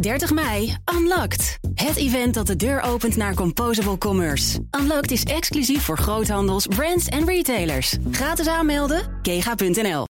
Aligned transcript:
30 0.00 0.32
mei, 0.32 0.74
Unlocked. 0.94 1.58
Het 1.74 1.96
event 1.96 2.34
dat 2.34 2.46
de 2.46 2.56
deur 2.56 2.82
opent 2.82 3.16
naar 3.16 3.34
Composable 3.34 3.98
Commerce. 3.98 4.60
Unlocked 4.80 5.10
is 5.10 5.24
exclusief 5.24 5.82
voor 5.82 5.98
groothandels, 5.98 6.66
brands 6.66 7.08
en 7.08 7.26
retailers. 7.26 7.96
Gratis 8.10 8.48
aanmelden, 8.48 9.02
kega.nl. 9.22 10.04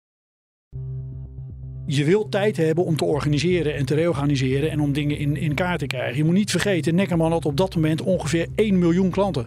Je 1.86 2.04
wilt 2.04 2.30
tijd 2.30 2.56
hebben 2.56 2.84
om 2.84 2.96
te 2.96 3.04
organiseren 3.04 3.74
en 3.74 3.84
te 3.84 3.94
reorganiseren 3.94 4.70
en 4.70 4.80
om 4.80 4.92
dingen 4.92 5.18
in, 5.18 5.36
in 5.36 5.54
kaart 5.54 5.78
te 5.78 5.86
krijgen. 5.86 6.16
Je 6.16 6.24
moet 6.24 6.34
niet 6.34 6.50
vergeten, 6.50 6.94
Neckerman 6.94 7.32
had 7.32 7.44
op 7.44 7.56
dat 7.56 7.74
moment 7.74 8.02
ongeveer 8.02 8.48
1 8.54 8.78
miljoen 8.78 9.10
klanten. 9.10 9.46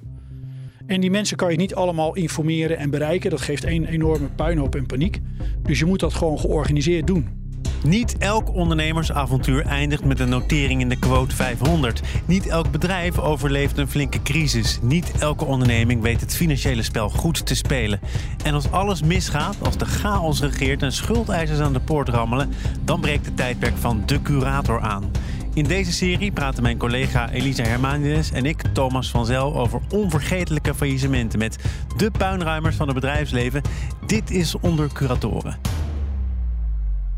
En 0.86 1.02
die 1.02 1.12
mensen 1.12 1.38
kan 1.38 1.52
je 1.52 1.58
niet 1.58 1.76
allemaal 1.76 2.16
informeren 2.16 2.78
en 2.78 2.90
bereiken. 2.90 3.30
Dat 3.30 3.42
geeft 3.42 3.64
een 3.64 3.86
enorme 3.86 4.28
puinhoop 4.36 4.76
en 4.76 4.86
paniek. 4.86 5.20
Dus 5.62 5.80
je 5.80 5.86
moet 5.86 6.00
dat 6.00 6.14
gewoon 6.14 6.40
georganiseerd 6.40 7.08
doen. 7.08 7.39
Niet 7.84 8.18
elk 8.18 8.54
ondernemersavontuur 8.54 9.66
eindigt 9.66 10.06
met 10.06 10.20
een 10.20 10.30
notering 10.30 10.82
in 10.82 10.90
de 10.90 11.00
quote 11.00 11.36
500. 11.36 12.02
Niet 12.26 12.48
elk 12.48 12.72
bedrijf 12.72 13.20
overleeft 13.20 13.78
een 13.78 13.88
flinke 13.88 14.22
crisis. 14.22 14.80
Niet 14.82 15.12
elke 15.20 15.46
onderneming 15.46 16.02
weet 16.02 16.22
het 16.22 16.36
financiële 16.36 16.84
spel 16.84 17.10
goed 17.10 17.46
te 17.46 17.56
spelen. 17.56 18.00
En 18.44 18.54
als 18.54 18.72
alles 18.72 19.02
misgaat, 19.02 19.56
als 19.62 19.78
de 19.78 19.86
chaos 19.86 20.42
regeert 20.42 20.84
en 20.84 20.92
schuldeisers 20.92 21.60
aan 21.60 21.74
de 21.74 21.80
poort 21.80 22.10
rammelen, 22.10 22.54
dan 22.84 23.00
breekt 23.02 23.26
het 23.26 23.38
tijdperk 23.38 23.78
van 23.78 24.04
de 24.06 24.22
curator 24.22 24.80
aan. 24.80 25.12
In 25.54 25.64
deze 25.64 25.92
serie 25.92 26.32
praten 26.32 26.64
mijn 26.64 26.78
collega 26.78 27.30
Elisa 27.30 27.64
Hermanides 27.64 28.32
en 28.32 28.46
ik, 28.46 28.62
Thomas 28.74 29.10
van 29.10 29.26
Zel, 29.26 29.56
over 29.56 29.82
onvergetelijke 29.90 30.76
faillissementen 30.76 31.40
met 31.40 31.58
de 31.98 32.12
puinruimers 32.12 32.76
van 32.76 32.86
het 32.86 32.96
bedrijfsleven. 32.96 33.62
Dit 34.06 34.32
is 34.32 34.56
onder 34.60 34.94
curatoren. 34.94 35.69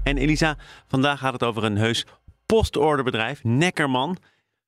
En 0.04 0.18
Elisa, 0.18 0.58
vandaag 0.88 1.20
gaat 1.20 1.34
het 1.34 1.44
over 1.44 1.64
een 1.64 1.78
heus 1.78 2.06
postorderbedrijf, 2.46 3.44
Neckerman. 3.44 4.18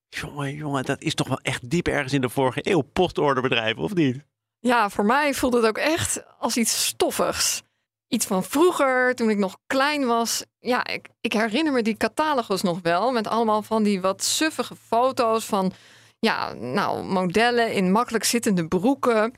Jongen, 0.09 0.55
jongen, 0.55 0.83
dat 0.83 1.01
is 1.01 1.15
toch 1.15 1.27
wel 1.27 1.39
echt 1.41 1.69
diep 1.69 1.87
ergens 1.87 2.13
in 2.13 2.21
de 2.21 2.29
vorige 2.29 2.59
eeuw 2.63 2.81
postorderbedrijf, 2.81 3.77
of 3.77 3.93
niet? 3.93 4.23
Ja, 4.59 4.89
voor 4.89 5.05
mij 5.05 5.33
voelde 5.33 5.57
het 5.57 5.65
ook 5.65 5.77
echt 5.77 6.23
als 6.39 6.57
iets 6.57 6.85
stoffigs. 6.85 7.61
Iets 8.07 8.25
van 8.25 8.43
vroeger, 8.43 9.15
toen 9.15 9.29
ik 9.29 9.37
nog 9.37 9.57
klein 9.67 10.05
was. 10.05 10.45
Ja, 10.59 10.85
ik, 10.85 11.09
ik 11.21 11.33
herinner 11.33 11.73
me 11.73 11.81
die 11.81 11.97
catalogus 11.97 12.61
nog 12.61 12.79
wel. 12.81 13.11
Met 13.11 13.27
allemaal 13.27 13.61
van 13.61 13.83
die 13.83 14.01
wat 14.01 14.23
suffige 14.23 14.75
foto's 14.75 15.45
van 15.45 15.71
ja, 16.19 16.53
nou, 16.53 17.03
modellen 17.03 17.73
in 17.73 17.91
makkelijk 17.91 18.23
zittende 18.23 18.67
broeken. 18.67 19.33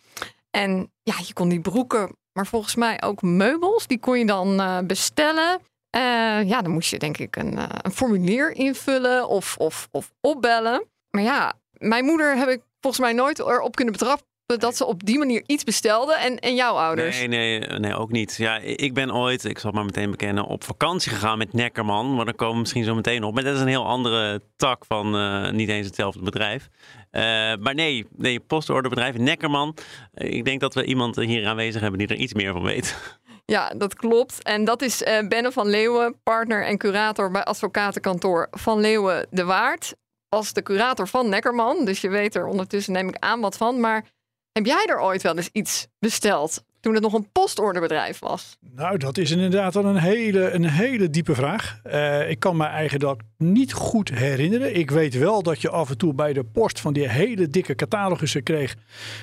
En 0.51 0.91
ja, 1.03 1.15
je 1.25 1.33
kon 1.33 1.49
die 1.49 1.61
broeken, 1.61 2.15
maar 2.33 2.47
volgens 2.47 2.75
mij 2.75 3.01
ook 3.01 3.21
meubels, 3.21 3.87
die 3.87 3.99
kon 3.99 4.19
je 4.19 4.25
dan 4.25 4.61
uh, 4.61 4.79
bestellen. 4.79 5.59
Uh, 5.95 6.01
ja, 6.49 6.61
dan 6.61 6.71
moest 6.71 6.89
je 6.89 6.99
denk 6.99 7.17
ik 7.17 7.35
een, 7.35 7.53
uh, 7.53 7.63
een 7.81 7.91
formulier 7.91 8.51
invullen 8.51 9.27
of, 9.27 9.57
of, 9.57 9.87
of 9.91 10.11
opbellen. 10.21 10.85
Maar 11.09 11.23
ja, 11.23 11.53
mijn 11.71 12.05
moeder 12.05 12.37
heb 12.37 12.47
ik 12.47 12.61
volgens 12.79 13.03
mij 13.03 13.13
nooit 13.13 13.39
erop 13.39 13.75
kunnen 13.75 13.93
betrappen 13.93 14.27
dat 14.45 14.77
ze 14.77 14.85
op 14.85 15.05
die 15.05 15.17
manier 15.17 15.43
iets 15.45 15.63
bestelden. 15.63 16.19
En, 16.19 16.39
en 16.39 16.55
jouw 16.55 16.73
ouders? 16.73 17.17
Nee, 17.17 17.27
nee, 17.27 17.59
nee, 17.59 17.95
ook 17.95 18.11
niet. 18.11 18.35
Ja, 18.35 18.57
ik 18.57 18.93
ben 18.93 19.13
ooit, 19.13 19.43
ik 19.43 19.59
zal 19.59 19.71
maar 19.71 19.85
meteen 19.85 20.11
bekennen, 20.11 20.45
op 20.45 20.63
vakantie 20.63 21.11
gegaan 21.11 21.37
met 21.37 21.53
Neckerman. 21.53 22.15
Maar 22.15 22.25
daar 22.25 22.33
komen 22.33 22.53
we 22.53 22.59
misschien 22.59 22.83
zo 22.83 22.95
meteen 22.95 23.23
op. 23.23 23.33
Maar 23.33 23.43
dat 23.43 23.55
is 23.55 23.61
een 23.61 23.67
heel 23.67 23.85
andere 23.85 24.41
tak 24.55 24.85
van 24.85 25.15
uh, 25.15 25.51
niet 25.51 25.69
eens 25.69 25.85
hetzelfde 25.85 26.21
bedrijf. 26.21 26.69
Uh, 27.11 27.21
maar 27.59 27.73
nee, 27.75 28.05
nee, 28.15 28.39
postorderbedrijf 28.39 29.17
Neckerman. 29.17 29.75
ik 30.13 30.45
denk 30.45 30.59
dat 30.59 30.73
we 30.73 30.85
iemand 30.85 31.15
hier 31.15 31.47
aanwezig 31.47 31.81
hebben 31.81 31.99
die 31.99 32.07
er 32.07 32.15
iets 32.15 32.33
meer 32.33 32.51
van 32.51 32.63
weet. 32.63 33.19
Ja, 33.45 33.69
dat 33.69 33.93
klopt. 33.93 34.43
En 34.43 34.63
dat 34.63 34.81
is 34.81 35.01
uh, 35.01 35.27
Benne 35.27 35.51
van 35.51 35.67
Leeuwen, 35.67 36.21
partner 36.23 36.65
en 36.65 36.77
curator 36.77 37.31
bij 37.31 37.43
advocatenkantoor 37.43 38.47
Van 38.51 38.79
Leeuwen 38.79 39.27
de 39.29 39.43
Waard. 39.43 39.95
Als 40.29 40.53
de 40.53 40.63
curator 40.63 41.07
van 41.07 41.29
Neckerman. 41.29 41.85
Dus 41.85 42.01
je 42.01 42.09
weet 42.09 42.35
er 42.35 42.47
ondertussen, 42.47 42.93
neem 42.93 43.07
ik 43.07 43.17
aan, 43.19 43.41
wat 43.41 43.57
van. 43.57 43.79
Maar 43.79 44.05
heb 44.51 44.65
jij 44.65 44.85
er 44.85 44.99
ooit 44.99 45.21
wel 45.21 45.35
eens 45.35 45.49
iets 45.51 45.87
besteld 45.99 46.63
toen 46.85 46.93
het 46.93 47.03
nog 47.03 47.13
een 47.13 47.31
postorderbedrijf 47.31 48.19
was? 48.19 48.57
Nou, 48.75 48.97
dat 48.97 49.17
is 49.17 49.31
inderdaad 49.31 49.73
wel 49.73 49.85
een 49.85 49.97
hele, 49.97 50.51
een 50.51 50.69
hele 50.69 51.09
diepe 51.09 51.35
vraag. 51.35 51.79
Uh, 51.85 52.29
ik 52.29 52.39
kan 52.39 52.57
me 52.57 52.63
eigenlijk 52.63 53.03
dat 53.03 53.17
niet 53.37 53.73
goed 53.73 54.09
herinneren. 54.09 54.75
Ik 54.75 54.91
weet 54.91 55.17
wel 55.17 55.43
dat 55.43 55.61
je 55.61 55.69
af 55.69 55.89
en 55.89 55.97
toe 55.97 56.13
bij 56.13 56.33
de 56.33 56.43
post 56.43 56.79
van 56.79 56.93
die 56.93 57.09
hele 57.09 57.47
dikke 57.47 57.75
catalogussen 57.75 58.43
kreeg, 58.43 58.75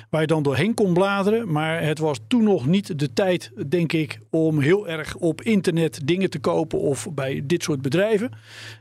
waar 0.09 0.21
je 0.21 0.27
dan 0.27 0.43
doorheen 0.43 0.73
kon 0.73 0.93
bladeren. 0.93 1.51
Maar 1.51 1.83
het 1.83 1.99
was 1.99 2.19
toen 2.27 2.43
nog 2.43 2.65
niet 2.65 2.99
de 2.99 3.13
tijd, 3.13 3.51
denk 3.67 3.93
ik, 3.93 4.19
om 4.29 4.59
heel 4.59 4.87
erg 4.87 5.15
op 5.15 5.41
internet 5.41 5.99
dingen 6.07 6.29
te 6.29 6.39
kopen 6.39 6.79
of 6.79 7.07
bij 7.13 7.41
dit 7.43 7.63
soort 7.63 7.81
bedrijven. 7.81 8.31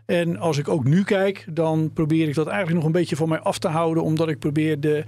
En 0.06 0.36
als 0.36 0.58
ik 0.58 0.68
ook 0.68 0.84
nu 0.84 1.04
kijk, 1.04 1.46
dan 1.50 1.92
probeer 1.92 2.28
ik 2.28 2.34
dat 2.34 2.46
eigenlijk 2.46 2.76
nog 2.76 2.86
een 2.86 3.00
beetje 3.00 3.16
van 3.16 3.28
mij 3.28 3.40
af 3.40 3.58
te 3.58 3.68
houden, 3.68 4.02
omdat 4.02 4.28
ik 4.28 4.38
probeer 4.38 4.80
de 4.80 5.04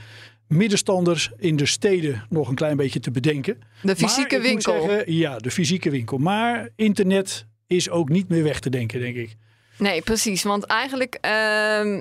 middenstanders 0.49 1.31
in 1.37 1.57
de 1.57 1.67
steden 1.67 2.27
nog 2.29 2.49
een 2.49 2.55
klein 2.55 2.77
beetje 2.77 3.01
te 3.01 3.11
bedenken. 3.11 3.59
De 3.83 3.97
fysieke 3.97 4.41
winkel. 4.41 4.83
Zeggen, 4.83 5.13
ja, 5.13 5.39
de 5.39 5.51
fysieke 5.51 5.91
winkel. 5.91 6.19
Maar 6.19 6.69
internet 6.77 7.47
is 7.67 7.91
ook 7.91 8.09
niet 8.09 8.29
meer 8.29 8.43
weg 8.43 8.61
te 8.61 8.71
denken, 8.71 9.01
denk 9.01 9.17
ik. 9.17 9.37
Nee, 9.79 10.03
precies. 10.03 10.43
Want 10.43 10.65
eigenlijk, 10.65 11.19
uh, 11.21 11.31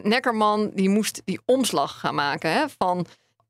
Neckerman 0.03 0.71
die 0.73 0.89
moest 0.89 1.21
die 1.25 1.39
omslag 1.45 1.99
gaan 1.99 2.15
maken 2.15 2.51
hè, 2.51 2.65
van 2.77 3.05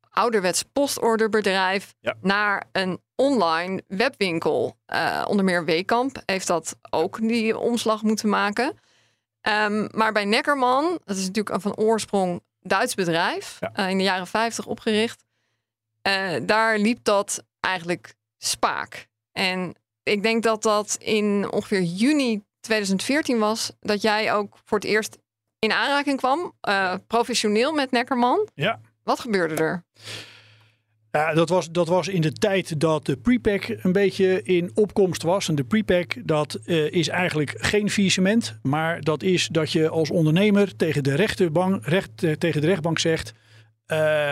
ouderwets 0.10 0.64
postorderbedrijf 0.74 1.94
ja. 2.00 2.16
naar 2.22 2.64
een 2.72 3.00
online 3.16 3.84
webwinkel. 3.88 4.78
Uh, 4.88 5.26
onder 5.28 5.46
meer 5.46 5.66
Weekamp 5.66 6.22
heeft 6.26 6.48
dat 6.48 6.78
ook 6.90 7.28
die 7.28 7.58
omslag 7.58 8.02
moeten 8.02 8.30
maken. 8.30 8.74
Um, 9.66 9.88
maar 9.92 10.12
bij 10.12 10.26
Neckerman, 10.26 11.00
dat 11.04 11.18
is 11.18 11.26
natuurlijk 11.26 11.62
van 11.62 11.76
oorsprong 11.76 12.42
Duits 12.64 12.96
bedrijf, 12.96 13.58
ja. 13.60 13.72
uh, 13.76 13.90
in 13.90 13.98
de 13.98 14.04
jaren 14.04 14.28
50 14.28 14.66
opgericht. 14.66 15.24
Uh, 16.08 16.34
daar 16.42 16.78
liep 16.78 17.04
dat 17.04 17.44
eigenlijk 17.60 18.16
spaak. 18.38 19.08
En 19.32 19.76
ik 20.04 20.24
denk 20.24 20.44
dat 20.44 20.64
dat 20.64 20.96
in 21.00 21.52
ongeveer 21.52 21.82
juni 21.82 22.44
2014 22.60 23.40
was 23.40 23.72
dat 23.80 24.02
jij 24.02 24.34
ook 24.34 24.58
voor 24.66 24.78
het 24.78 24.88
eerst 24.88 25.18
in 25.60 25.72
aanraking 25.72 26.18
kwam, 26.18 26.54
uh, 26.70 26.94
professioneel 27.08 27.74
met 27.74 27.92
Neckerman. 27.92 28.48
Ja. 28.54 28.80
Wat 29.04 29.20
gebeurde 29.20 29.56
er? 29.56 29.84
Ja, 31.18 31.34
dat 31.34 31.50
was, 31.50 31.72
dat 31.72 31.88
was 31.88 32.08
in 32.08 32.22
de 32.22 32.32
tijd 32.32 32.80
dat 32.80 33.06
de 33.06 33.18
prepack 33.18 33.76
een 33.82 33.92
beetje 33.92 34.44
in 34.44 34.72
opkomst 34.74 35.24
was. 35.24 35.50
En 35.50 35.56
de 35.56 35.64
prepack, 35.64 36.16
dat 36.28 36.60
uh, 36.66 36.92
is 36.92 37.08
eigenlijk 37.08 37.54
geen 37.58 37.90
faillissement. 37.90 38.60
Maar 38.62 39.02
dat 39.02 39.24
is 39.24 39.48
dat 39.48 39.72
je 39.72 39.90
als 39.90 40.10
ondernemer 40.12 40.76
tegen 40.76 41.04
de, 41.04 41.16
rechterbank, 41.16 41.86
recht, 41.86 42.24
uh, 42.24 42.32
tegen 42.32 42.62
de 42.62 42.68
rechtbank 42.68 43.00
zegt... 43.00 43.34
Uh, 43.88 44.32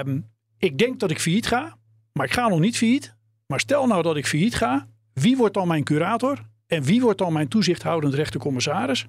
ik 0.57 0.77
denk 0.77 0.99
dat 0.99 1.11
ik 1.11 1.19
failliet 1.19 1.47
ga, 1.47 1.77
maar 2.13 2.25
ik 2.25 2.33
ga 2.33 2.47
nog 2.47 2.59
niet 2.59 2.77
failliet. 2.77 3.15
Maar 3.47 3.59
stel 3.59 3.87
nou 3.87 4.01
dat 4.01 4.17
ik 4.17 4.27
failliet 4.27 4.55
ga, 4.55 4.87
wie 5.13 5.37
wordt 5.37 5.53
dan 5.53 5.67
mijn 5.67 5.83
curator? 5.83 6.39
En 6.67 6.83
wie 6.83 7.01
wordt 7.01 7.17
dan 7.17 7.33
mijn 7.33 7.47
toezichthoudend 7.47 8.13
rechtercommissaris? 8.13 9.07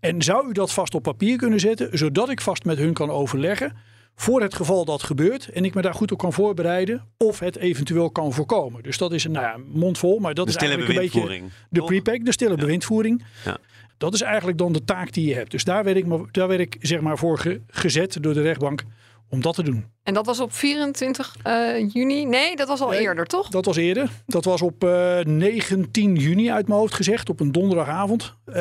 En 0.00 0.22
zou 0.22 0.48
u 0.48 0.52
dat 0.52 0.72
vast 0.72 0.94
op 0.94 1.02
papier 1.02 1.36
kunnen 1.36 1.60
zetten, 1.60 1.98
zodat 1.98 2.28
ik 2.28 2.40
vast 2.40 2.64
met 2.64 2.78
hun 2.78 2.92
kan 2.92 3.10
overleggen 3.10 3.72
voor 4.20 4.42
het 4.42 4.54
geval 4.54 4.84
dat 4.84 5.02
gebeurt 5.02 5.48
en 5.48 5.64
ik 5.64 5.74
me 5.74 5.82
daar 5.82 5.94
goed 5.94 6.12
op 6.12 6.18
kan 6.18 6.32
voorbereiden 6.32 7.04
of 7.16 7.38
het 7.38 7.56
eventueel 7.56 8.10
kan 8.10 8.32
voorkomen. 8.32 8.82
Dus 8.82 8.98
dat 8.98 9.12
is 9.12 9.24
een 9.24 9.32
nou 9.32 9.46
ja, 9.46 9.64
mondvol, 9.72 10.18
maar 10.18 10.34
dat 10.34 10.46
de 10.46 10.52
is 10.52 10.56
eigenlijk 10.56 10.90
een 10.90 11.00
beetje 11.00 11.42
de 11.70 11.84
prepack, 11.84 12.24
de 12.24 12.32
stille 12.32 12.50
ja. 12.50 12.56
bewindvoering. 12.56 13.24
Ja. 13.44 13.58
Dat 13.98 14.14
is 14.14 14.20
eigenlijk 14.20 14.58
dan 14.58 14.72
de 14.72 14.84
taak 14.84 15.12
die 15.12 15.28
je 15.28 15.34
hebt. 15.34 15.50
Dus 15.50 15.64
daar 15.64 15.84
werd 15.84 15.96
ik, 15.96 16.34
daar 16.34 16.48
werd 16.48 16.60
ik 16.60 16.76
zeg 16.80 17.00
maar 17.00 17.18
voor 17.18 17.38
ge, 17.38 17.60
gezet 17.66 18.22
door 18.22 18.34
de 18.34 18.42
rechtbank 18.42 18.84
om 19.30 19.42
dat 19.42 19.54
te 19.54 19.62
doen. 19.62 19.84
En 20.02 20.14
dat 20.14 20.26
was 20.26 20.40
op 20.40 20.52
24 20.52 21.36
uh, 21.46 21.90
juni? 21.92 22.24
Nee, 22.24 22.56
dat 22.56 22.68
was 22.68 22.80
al 22.80 22.88
nee, 22.88 23.00
eerder, 23.00 23.26
toch? 23.26 23.48
Dat 23.48 23.64
was 23.64 23.76
eerder. 23.76 24.10
Dat 24.26 24.44
was 24.44 24.62
op 24.62 24.84
uh, 24.84 25.18
19 25.20 26.16
juni 26.16 26.50
uit 26.50 26.68
mijn 26.68 26.80
hoofd 26.80 26.94
gezegd, 26.94 27.28
op 27.28 27.40
een 27.40 27.52
donderdagavond. 27.52 28.34
Uh, 28.46 28.54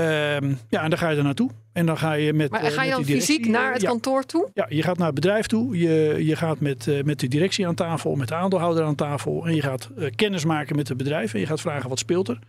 ja, 0.69 0.83
en 0.83 0.89
dan 0.89 0.97
ga 0.97 1.09
je 1.09 1.17
er 1.17 1.23
naartoe. 1.23 1.50
En 1.73 1.85
dan 1.85 1.97
ga 1.97 2.13
je 2.13 2.33
met. 2.33 2.51
Maar 2.51 2.72
ga 2.72 2.83
je 2.83 2.91
dan 2.91 3.05
fysiek 3.05 3.47
naar 3.47 3.73
het 3.73 3.81
ja. 3.81 3.90
kantoor 3.90 4.23
toe? 4.23 4.49
Ja, 4.53 4.66
je 4.69 4.84
gaat 4.84 4.97
naar 4.97 5.05
het 5.05 5.16
bedrijf 5.16 5.47
toe. 5.47 5.78
Je, 5.78 6.25
je 6.25 6.35
gaat 6.35 6.59
met, 6.59 7.03
met 7.03 7.19
de 7.19 7.28
directie 7.28 7.67
aan 7.67 7.75
tafel, 7.75 8.16
met 8.16 8.28
de 8.28 8.35
aandeelhouder 8.35 8.84
aan 8.84 8.96
tafel. 8.96 9.46
En 9.46 9.55
je 9.55 9.61
gaat 9.61 9.90
kennis 10.16 10.46
maken 10.46 10.75
met 10.75 10.87
het 10.87 10.97
bedrijf. 10.97 11.34
En 11.34 11.40
je 11.40 11.46
gaat 11.46 11.61
vragen 11.61 11.90
wat 11.90 11.99
speelt 11.99 12.28
er. 12.28 12.40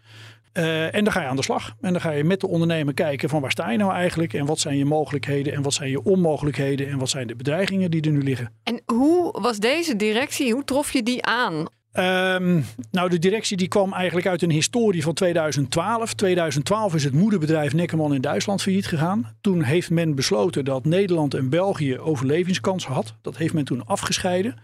Uh, 0.58 0.94
en 0.94 1.05
dan 1.05 1.12
ga 1.12 1.20
je 1.20 1.26
aan 1.26 1.37
de 1.37 1.43
slag. 1.43 1.75
En 1.81 1.93
dan 1.93 2.00
ga 2.00 2.10
je 2.10 2.25
met 2.25 2.40
de 2.40 2.49
ondernemer 2.49 2.94
kijken 2.94 3.28
van 3.28 3.40
waar 3.40 3.50
sta 3.50 3.70
je 3.70 3.78
nou 3.78 3.93
eigenlijk? 3.93 4.32
En 4.32 4.46
wat 4.46 4.58
zijn 4.58 4.76
je 4.76 4.84
mogelijkheden 4.84 5.52
en 5.52 5.62
wat 5.62 5.75
zijn 5.75 5.90
je 5.90 6.02
onmogelijkheden? 6.02 6.88
En 6.88 6.99
wat 6.99 7.08
zijn 7.08 7.26
de 7.26 7.37
bedreigingen 7.37 7.90
die 7.90 8.02
er 8.02 8.10
nu 8.10 8.22
liggen? 8.22 8.52
En 8.62 8.82
hoe 8.87 9.40
was 9.40 9.58
deze 9.58 9.96
directie? 9.96 10.52
Hoe 10.52 10.64
trof 10.64 10.93
je 10.93 11.02
die 11.02 11.25
aan? 11.25 11.66
Um, 11.99 12.64
nou, 12.90 13.08
de 13.08 13.19
directie 13.19 13.56
die 13.56 13.69
kwam 13.69 13.93
eigenlijk 13.93 14.26
uit 14.26 14.43
een 14.43 14.50
historie 14.50 15.02
van 15.02 15.14
2012. 15.14 16.14
2012 16.14 16.94
is 16.94 17.05
het 17.05 17.12
moederbedrijf 17.12 17.72
Neckerman 17.75 18.14
in 18.14 18.20
Duitsland 18.20 18.62
failliet 18.62 18.87
gegaan. 18.87 19.37
Toen 19.40 19.62
heeft 19.62 19.90
men 19.90 20.14
besloten 20.14 20.64
dat 20.64 20.84
Nederland 20.84 21.34
en 21.34 21.49
België 21.49 21.99
overlevingskans 21.99 22.87
had. 22.87 23.14
Dat 23.22 23.37
heeft 23.37 23.55
men 23.55 23.64
toen 23.64 23.87
afgescheiden. 23.87 24.55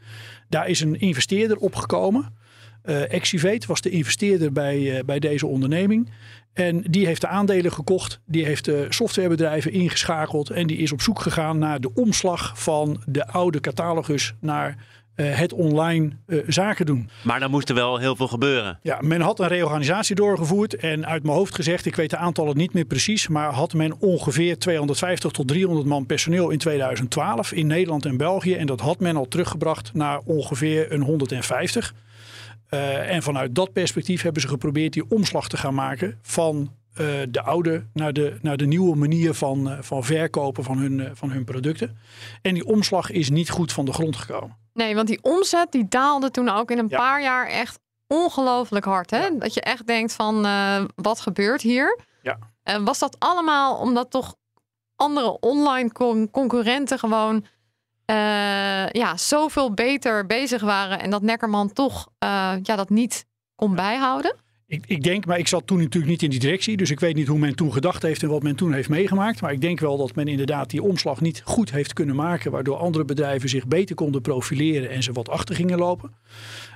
Daar 0.49 0.69
is 0.69 0.81
een 0.81 1.00
investeerder 1.00 1.56
opgekomen. 1.56 2.32
Uh, 2.85 3.59
was 3.67 3.81
de 3.81 3.91
investeerder 3.91 4.53
bij, 4.53 5.03
bij 5.07 5.19
deze 5.19 5.47
onderneming. 5.47 6.11
En 6.53 6.81
die 6.91 7.07
heeft 7.07 7.21
de 7.21 7.27
aandelen 7.27 7.73
gekocht, 7.73 8.21
die 8.27 8.45
heeft 8.45 8.65
de 8.65 8.87
softwarebedrijven 8.89 9.73
ingeschakeld 9.73 10.51
en 10.51 10.67
die 10.67 10.77
is 10.77 10.93
op 10.93 11.01
zoek 11.01 11.21
gegaan 11.21 11.59
naar 11.59 11.81
de 11.81 11.95
omslag 11.95 12.63
van 12.63 13.03
de 13.07 13.27
oude 13.27 13.61
catalogus 13.61 14.35
naar 14.41 14.77
uh, 15.17 15.37
het 15.37 15.53
online 15.53 16.11
uh, 16.27 16.43
zaken 16.47 16.87
doen. 16.87 17.11
Maar 17.23 17.41
dan 17.41 17.51
moest 17.51 17.69
er 17.69 17.75
wel 17.75 17.99
heel 17.99 18.17
veel 18.17 18.29
gebeuren. 18.29 18.79
Ja, 18.83 18.99
men 19.01 19.21
had 19.21 19.41
een 19.41 19.49
reorganisatie 19.49 20.15
doorgevoerd 20.15 20.77
en 20.77 21.07
uit 21.07 21.23
mijn 21.23 21.37
hoofd 21.37 21.55
gezegd, 21.55 21.87
ik 21.87 21.97
weet 21.97 22.11
de 22.11 22.17
aantallen 22.17 22.57
niet 22.57 22.73
meer 22.73 22.85
precies, 22.85 23.29
maar 23.29 23.53
had 23.53 23.75
men 23.75 24.01
ongeveer 24.01 24.59
250 24.59 25.31
tot 25.31 25.49
300 25.49 25.87
man 25.87 26.07
personeel 26.07 26.51
in 26.51 26.59
2012 26.59 27.53
in 27.53 27.67
Nederland 27.67 28.07
en 28.07 28.17
België 28.17 28.55
en 28.55 28.67
dat 28.67 28.81
had 28.81 29.01
men 29.01 29.17
al 29.17 29.29
teruggebracht 29.29 29.95
naar 29.95 30.21
ongeveer 30.25 30.93
een 30.93 31.03
150. 31.03 31.95
Uh, 32.75 33.11
en 33.11 33.23
vanuit 33.23 33.55
dat 33.55 33.73
perspectief 33.73 34.23
hebben 34.23 34.43
ze 34.43 34.49
geprobeerd 34.49 34.93
die 34.93 35.11
omslag 35.11 35.49
te 35.49 35.56
gaan 35.56 35.75
maken 35.75 36.19
van 36.23 36.73
uh, 37.00 37.06
de 37.29 37.43
oude 37.43 37.87
naar 37.93 38.12
de, 38.12 38.38
naar 38.43 38.56
de 38.56 38.67
nieuwe 38.67 38.97
manier 38.97 39.35
van, 39.35 39.69
uh, 39.69 39.79
van 39.81 40.05
verkopen 40.05 40.65
van 40.65 40.79
hun, 40.79 41.17
van 41.17 41.31
hun 41.31 41.44
producten. 41.44 41.99
En 42.43 42.55
die 42.55 42.67
omslag 42.67 43.11
is 43.11 43.31
niet 43.31 43.50
goed 43.50 43.73
van 43.73 43.85
de 43.85 43.93
grond 43.93 44.17
gekomen. 44.17 44.56
Nee, 44.73 44.94
want 44.94 45.09
die 45.09 45.23
omzet 45.23 45.73
die 45.73 45.88
daalde 45.88 46.31
toen 46.31 46.49
ook 46.49 46.71
in 46.71 46.79
een 46.79 46.88
ja. 46.88 46.99
paar 46.99 47.23
jaar 47.23 47.47
echt 47.47 47.79
ongelooflijk 48.06 48.85
hard. 48.85 49.11
Hè? 49.11 49.25
Ja. 49.25 49.31
Dat 49.38 49.55
je 49.55 49.61
echt 49.61 49.87
denkt 49.87 50.12
van 50.12 50.47
wat 50.94 51.20
gebeurt 51.20 51.62
hier? 51.62 51.99
Ja. 52.23 52.38
Was 52.85 52.99
dat 52.99 53.17
allemaal 53.19 53.77
omdat 53.77 54.11
toch 54.11 54.35
andere 54.97 55.41
online 55.41 55.93
con 55.93 56.31
concurrenten 56.31 56.99
gewoon 56.99 57.44
uh, 58.06 58.89
ja, 58.89 59.17
zoveel 59.17 59.75
beter 59.75 60.27
bezig 60.27 60.62
waren 60.62 61.01
en 61.01 61.11
dat 61.11 61.23
Neckerman 61.23 61.73
toch 61.73 62.09
uh, 62.25 62.53
ja, 62.62 62.77
dat 62.77 62.91
niet 62.91 63.27
kon 63.55 63.75
bijhouden? 63.75 64.44
Ik, 64.87 65.03
denk, 65.03 65.26
maar 65.26 65.38
ik 65.38 65.49
zat 65.49 65.67
toen 65.67 65.79
natuurlijk 65.79 66.12
niet 66.12 66.23
in 66.23 66.31
die 66.31 66.38
directie, 66.38 66.76
dus 66.76 66.91
ik 66.91 67.00
weet 67.00 67.15
niet 67.15 67.26
hoe 67.26 67.38
men 67.38 67.55
toen 67.55 67.73
gedacht 67.73 68.03
heeft 68.03 68.23
en 68.23 68.29
wat 68.29 68.43
men 68.43 68.56
toen 68.56 68.73
heeft 68.73 68.88
meegemaakt. 68.88 69.41
Maar 69.41 69.53
ik 69.53 69.61
denk 69.61 69.81
wel 69.81 69.97
dat 69.97 70.15
men 70.15 70.29
inderdaad 70.29 70.71
die 70.71 70.82
omslag 70.82 71.21
niet 71.21 71.43
goed 71.44 71.71
heeft 71.71 71.93
kunnen 71.93 72.17
maken, 72.17 72.50
waardoor 72.50 72.76
andere 72.76 73.05
bedrijven 73.05 73.49
zich 73.49 73.67
beter 73.67 73.94
konden 73.94 74.21
profileren 74.21 74.91
en 74.91 75.03
ze 75.03 75.12
wat 75.12 75.29
achter 75.29 75.55
gingen 75.55 75.79
lopen. 75.79 76.12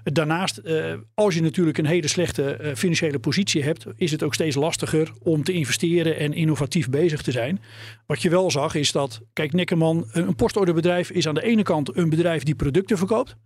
Daarnaast, 0.04 0.60
uh, 0.64 0.94
als 1.14 1.34
je 1.34 1.42
natuurlijk 1.42 1.78
een 1.78 1.86
hele 1.86 2.08
slechte 2.08 2.58
uh, 2.60 2.74
financiële 2.74 3.18
positie 3.18 3.62
hebt, 3.62 3.86
is 3.96 4.10
het 4.10 4.22
ook 4.22 4.34
steeds 4.34 4.56
lastiger 4.56 5.12
om 5.22 5.44
te 5.44 5.52
investeren 5.52 6.18
en 6.18 6.32
innovatief 6.32 6.90
bezig 6.90 7.22
te 7.22 7.30
zijn. 7.30 7.60
Wat 8.06 8.22
je 8.22 8.30
wel 8.30 8.50
zag 8.50 8.74
is 8.74 8.92
dat, 8.92 9.20
kijk, 9.32 9.52
Neckerman, 9.52 10.06
een 10.12 10.34
postorderbedrijf 10.34 11.10
is 11.10 11.28
aan 11.28 11.34
de 11.34 11.44
ene 11.44 11.62
kant 11.62 11.96
een 11.96 12.10
bedrijf 12.10 12.42
die 12.42 12.54
producten 12.54 12.98
verkoopt. 12.98 13.36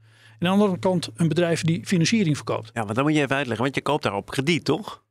En 0.43 0.49
aan 0.49 0.57
de 0.57 0.63
andere 0.63 0.81
kant 0.81 1.11
een 1.15 1.29
bedrijf 1.29 1.63
die 1.63 1.87
financiering 1.87 2.37
verkoopt. 2.37 2.71
Ja, 2.75 2.85
maar 2.85 2.95
dan 2.95 3.05
moet 3.05 3.15
je 3.15 3.21
even 3.21 3.37
uitleggen, 3.37 3.65
want 3.65 3.75
je 3.75 3.83
koopt 3.83 4.03
daar 4.03 4.15
op 4.15 4.31
krediet, 4.31 4.65
toch? 4.65 5.05
80%, 5.05 5.07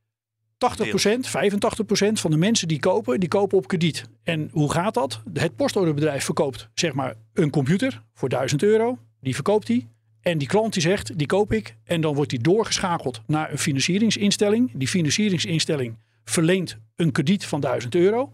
85% 0.58 2.12
van 2.14 2.32
de 2.32 2.38
mensen 2.38 2.68
die 2.68 2.80
kopen, 2.80 3.20
die 3.20 3.30
kopen 3.30 3.58
op 3.58 3.68
krediet. 3.68 4.10
En 4.24 4.50
hoe 4.52 4.72
gaat 4.72 4.94
dat? 4.94 5.22
Het 5.34 5.56
postorderbedrijf 5.56 6.24
verkoopt 6.24 6.70
zeg 6.74 6.94
maar 6.94 7.16
een 7.34 7.50
computer 7.50 8.04
voor 8.14 8.30
1000 8.30 8.64
euro. 8.64 8.98
Die 9.20 9.36
verkoopt 9.36 9.68
hij. 9.68 9.88
En 10.22 10.38
die 10.38 10.48
klant 10.48 10.74
die 10.74 10.82
zegt, 10.82 11.18
die 11.18 11.28
koop 11.28 11.54
ik. 11.54 11.76
En 11.84 12.02
dan 12.02 12.16
wordt 12.16 12.30
die 12.30 12.42
doorgeschakeld 12.42 13.22
naar 13.28 13.52
een 13.52 13.58
financieringsinstelling. 13.58 14.72
Die 14.74 14.88
financieringsinstelling 14.88 15.98
verleent 16.24 16.78
een 16.96 17.12
krediet 17.12 17.46
van 17.46 17.60
1000 17.60 17.96
euro. 17.96 18.34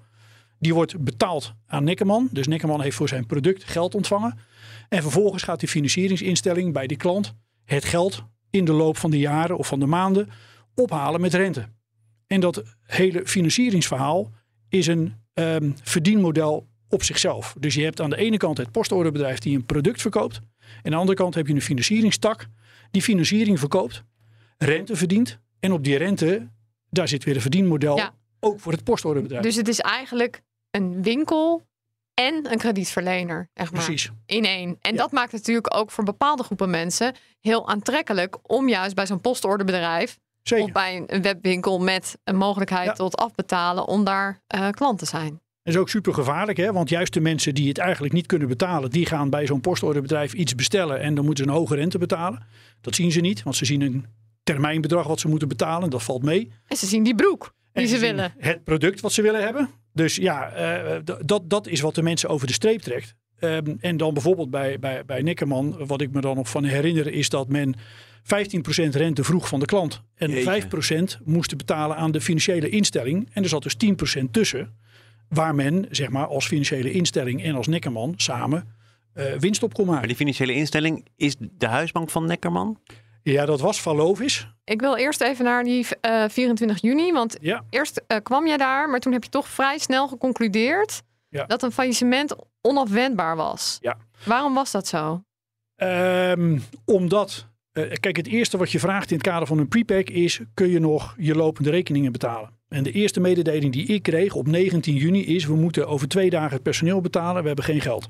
Die 0.60 0.74
wordt 0.74 1.04
betaald 1.04 1.54
aan 1.66 1.84
Neckerman. 1.84 2.30
Dus 2.32 2.48
Neckerman 2.48 2.82
heeft 2.82 2.96
voor 2.96 3.10
zijn 3.10 3.26
product 3.26 3.64
geld 3.64 3.96
ontvangen. 3.96 4.40
En 4.90 5.02
vervolgens 5.02 5.44
gaat 5.44 5.60
die 5.60 5.70
financieringsinstelling 5.70 6.74
bij 6.74 6.88
die 6.88 6.98
klant 6.98 7.34
het 7.64 7.86
geld 7.86 8.24
in 8.50 8.66
de 8.66 8.72
loop 8.72 8.98
van 8.98 9.12
de 9.12 9.20
jaren 9.20 9.58
of 9.58 9.68
van 9.68 9.80
de 9.80 9.86
maanden 9.86 10.30
ophalen 10.76 11.22
met 11.22 11.34
rente. 11.34 11.66
En 12.28 12.40
dat 12.40 12.64
hele 12.84 13.22
financieringsverhaal 13.26 14.32
is 14.70 14.88
een 14.88 15.14
um, 15.34 15.76
verdienmodel 15.84 16.68
op 16.90 17.04
zichzelf. 17.04 17.56
Dus 17.60 17.74
je 17.74 17.84
hebt 17.84 18.02
aan 18.02 18.10
de 18.10 18.18
ene 18.18 18.38
kant 18.38 18.58
het 18.58 18.72
postorderbedrijf 18.72 19.40
die 19.40 19.56
een 19.56 19.66
product 19.66 20.02
verkoopt. 20.02 20.36
En 20.36 20.84
aan 20.84 20.92
de 20.92 20.98
andere 20.98 21.18
kant 21.18 21.36
heb 21.36 21.48
je 21.48 21.54
een 21.54 21.62
financieringstak 21.62 22.48
die 22.92 23.02
financiering 23.02 23.60
verkoopt, 23.60 24.04
rente 24.58 24.96
verdient. 24.96 25.40
En 25.60 25.72
op 25.72 25.84
die 25.84 25.98
rente, 25.98 26.48
daar 26.90 27.08
zit 27.08 27.24
weer 27.24 27.36
een 27.36 27.42
verdienmodel 27.42 27.98
ja. 27.98 28.14
ook 28.40 28.60
voor 28.60 28.72
het 28.72 28.84
postorderbedrijf. 28.84 29.44
Dus 29.44 29.56
het 29.56 29.68
is 29.68 29.80
eigenlijk 29.80 30.42
een 30.72 31.04
winkel 31.04 31.66
en 32.14 32.52
een 32.52 32.58
kredietverlener. 32.58 33.50
Echt 33.54 33.72
maar, 33.72 33.84
Precies. 33.84 34.12
In 34.26 34.46
één. 34.46 34.78
En 34.82 34.92
ja. 34.92 34.98
dat 34.98 35.12
maakt 35.12 35.32
het 35.32 35.40
natuurlijk 35.40 35.76
ook 35.76 35.92
voor 35.92 36.04
bepaalde 36.04 36.44
groepen 36.44 36.70
mensen 36.70 37.16
heel 37.40 37.68
aantrekkelijk 37.70 38.38
om 38.52 38.70
juist 38.70 38.96
bij 38.96 39.06
zo'n 39.06 39.22
postorderbedrijf 39.22 40.20
Zeker. 40.44 40.66
of 40.66 40.72
bij 40.72 41.04
een 41.08 41.22
webwinkel 41.22 41.80
met 41.80 42.18
een 42.24 42.36
mogelijkheid 42.36 42.88
Ja. 42.88 42.94
tot 42.94 43.16
afbetalen 43.18 43.88
om 43.88 44.04
daar 44.04 44.42
eh, 44.48 44.70
klant 44.70 45.00
te 45.00 45.06
zijn. 45.06 45.30
Dat 45.64 45.76
is 45.76 45.82
ook 45.82 45.90
super 45.90 46.14
gevaarlijk, 46.14 46.58
hè? 46.58 46.74
want 46.74 46.90
juist 46.90 47.14
de 47.14 47.20
mensen 47.20 47.54
die 47.56 47.68
het 47.68 47.78
eigenlijk 47.78 48.14
niet 48.14 48.26
kunnen 48.26 48.48
betalen, 48.48 48.90
die 48.90 49.06
gaan 49.06 49.30
bij 49.30 49.46
zo'n 49.46 49.62
postorderbedrijf 49.62 50.34
iets 50.34 50.56
bestellen 50.56 51.00
en 51.00 51.16
dan 51.16 51.26
moeten 51.26 51.44
ze 51.44 51.50
een 51.50 51.56
hoge 51.58 51.76
rente 51.76 51.98
betalen. 51.98 52.46
Dat 52.82 52.96
zien 52.96 53.12
ze 53.12 53.20
niet, 53.20 53.44
want 53.44 53.56
ze 53.56 53.66
zien 53.66 53.82
een 53.82 54.06
termijnbedrag 54.44 55.08
wat 55.08 55.20
ze 55.20 55.28
moeten 55.28 55.48
betalen. 55.48 55.90
Dat 55.90 56.04
valt 56.04 56.24
mee. 56.24 56.52
En 56.68 56.78
ze 56.78 56.86
zien 56.86 57.04
die 57.04 57.16
broek 57.16 57.54
die 57.74 57.84
En 57.84 57.90
ze 57.90 57.98
willen. 57.98 58.34
Het 58.38 58.64
product 58.64 59.02
wat 59.02 59.12
ze 59.12 59.22
willen 59.22 59.42
hebben. 59.42 59.70
Dus 59.98 60.16
ja, 60.16 60.50
eh, 60.52 61.00
dat, 61.26 61.50
dat 61.50 61.68
is 61.68 61.82
wat 61.82 61.96
de 61.96 62.02
mensen 62.02 62.30
over 62.30 62.48
de 62.48 62.54
streep 62.54 62.82
trekt. 62.82 63.16
Ehm, 63.40 63.76
en 63.80 63.98
dan 63.98 64.14
bijvoorbeeld 64.14 64.50
bij, 64.50 64.80
bij, 64.80 65.06
bij 65.06 65.22
Neckerman, 65.22 65.86
wat 65.88 66.02
ik 66.02 66.12
me 66.12 66.22
dan 66.22 66.36
nog 66.36 66.50
van 66.50 66.64
herinner, 66.64 67.08
is 67.08 67.30
dat 67.30 67.48
men 67.50 67.76
15% 67.76 68.96
rente 68.96 69.24
vroeg 69.24 69.48
van 69.48 69.60
de 69.60 69.66
klant. 69.66 70.02
En 70.16 70.32
Jeetje. 70.32 71.18
5% 71.20 71.24
moesten 71.24 71.58
betalen 71.58 71.96
aan 71.96 72.12
de 72.12 72.22
financiële 72.22 72.70
instelling. 72.70 73.30
En 73.34 73.44
er 73.44 73.50
zat 73.50 73.64
dus 73.64 73.76
10% 74.20 74.32
tussen, 74.32 74.74
waar 75.30 75.56
men 75.56 75.86
zeg 75.90 76.10
maar, 76.10 76.28
als 76.28 76.48
financiële 76.48 76.92
instelling 76.92 77.44
en 77.44 77.56
als 77.56 77.68
Neckerman 77.68 78.14
samen 78.18 78.76
eh, 79.14 79.26
winst 79.40 79.64
op 79.64 79.74
kon 79.74 79.84
Maar 79.86 79.94
maken. 79.94 80.08
die 80.08 80.18
financiële 80.18 80.54
instelling 80.54 81.06
is 81.16 81.36
de 81.40 81.68
huisbank 81.68 82.10
van 82.10 82.26
Neckerman? 82.26 82.80
Ja, 83.32 83.46
dat 83.46 83.60
was 83.62 83.82
Valovis. 83.82 84.48
Ik 84.64 84.80
wil 84.82 84.96
eerst 84.96 85.22
even 85.22 85.46
naar 85.46 85.64
die 85.64 85.86
eh, 86.02 86.24
24 86.30 86.82
juni. 86.82 87.12
Want 87.12 87.38
Ja. 87.42 87.64
eerst 87.70 88.02
eh, 88.08 88.18
kwam 88.24 88.48
je 88.48 88.58
daar, 88.58 88.90
maar 88.90 89.00
toen 89.00 89.14
heb 89.14 89.24
je 89.24 89.30
toch 89.30 89.48
vrij 89.48 89.78
snel 89.78 90.08
geconcludeerd 90.08 91.02
Ja. 91.30 91.46
dat 91.46 91.64
een 91.64 91.72
faillissement 91.72 92.36
onafwendbaar 92.62 93.36
was. 93.36 93.78
Ja. 93.82 93.98
Waarom 94.26 94.54
was 94.54 94.72
dat 94.72 94.88
zo? 94.88 95.22
Ehm, 95.76 96.60
omdat, 96.86 97.48
eh, 97.72 97.84
kijk, 98.00 98.16
het 98.18 98.28
eerste 98.28 98.58
wat 98.58 98.72
je 98.72 98.80
vraagt 98.80 99.10
in 99.12 99.18
het 99.18 99.26
kader 99.28 99.48
van 99.48 99.58
een 99.58 99.68
prepack 99.68 100.10
is: 100.10 100.40
kun 100.54 100.70
je 100.70 100.80
nog 100.80 101.16
je 101.18 101.36
lopende 101.36 101.70
rekeningen 101.70 102.12
betalen? 102.12 102.50
En 102.70 102.84
de 102.84 102.92
eerste 102.92 103.20
mededeling 103.20 103.74
die 103.74 103.86
ik 103.86 104.04
kreeg 104.04 104.34
op 104.36 104.48
19 104.48 104.96
juni 104.96 105.26
is: 105.26 105.46
we 105.46 105.56
moeten 105.56 105.88
over 105.88 106.08
twee 106.08 106.30
dagen 106.30 106.54
het 106.54 106.64
personeel 106.64 107.02
betalen, 107.02 107.42
we 107.42 107.48
hebben 107.48 107.66
geen 107.66 107.82
geld. 107.82 108.10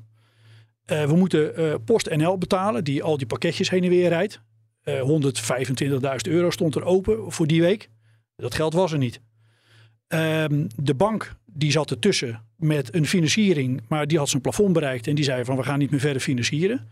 Eh, 0.84 1.04
we 1.04 1.16
moeten 1.16 1.56
eh, 1.56 1.74
PostNL 1.84 2.38
betalen, 2.38 2.84
die 2.84 3.02
al 3.02 3.16
die 3.16 3.26
pakketjes 3.26 3.70
heen 3.70 3.82
en 3.84 3.88
weer 3.90 4.08
rijdt. 4.08 4.40
Eh 4.82 5.00
125.000 5.00 6.32
euro 6.32 6.50
stond 6.50 6.74
er 6.74 6.84
open 6.84 7.32
voor 7.32 7.46
die 7.46 7.60
week. 7.60 7.90
Dat 8.36 8.54
geld 8.54 8.72
was 8.72 8.92
er 8.92 8.98
niet. 8.98 9.20
Ehm, 10.06 10.66
de 10.76 10.94
bank 10.94 11.36
die 11.46 11.70
zat 11.70 11.90
ertussen 11.90 12.44
met 12.56 12.94
een 12.94 13.06
financiering, 13.06 13.82
maar 13.88 14.06
die 14.06 14.18
had 14.18 14.28
zijn 14.28 14.42
plafond 14.42 14.72
bereikt 14.72 15.06
en 15.06 15.14
die 15.14 15.24
zei 15.24 15.44
van 15.44 15.56
we 15.56 15.62
gaan 15.62 15.78
niet 15.78 15.90
meer 15.90 16.00
verder 16.00 16.22
financieren. 16.22 16.88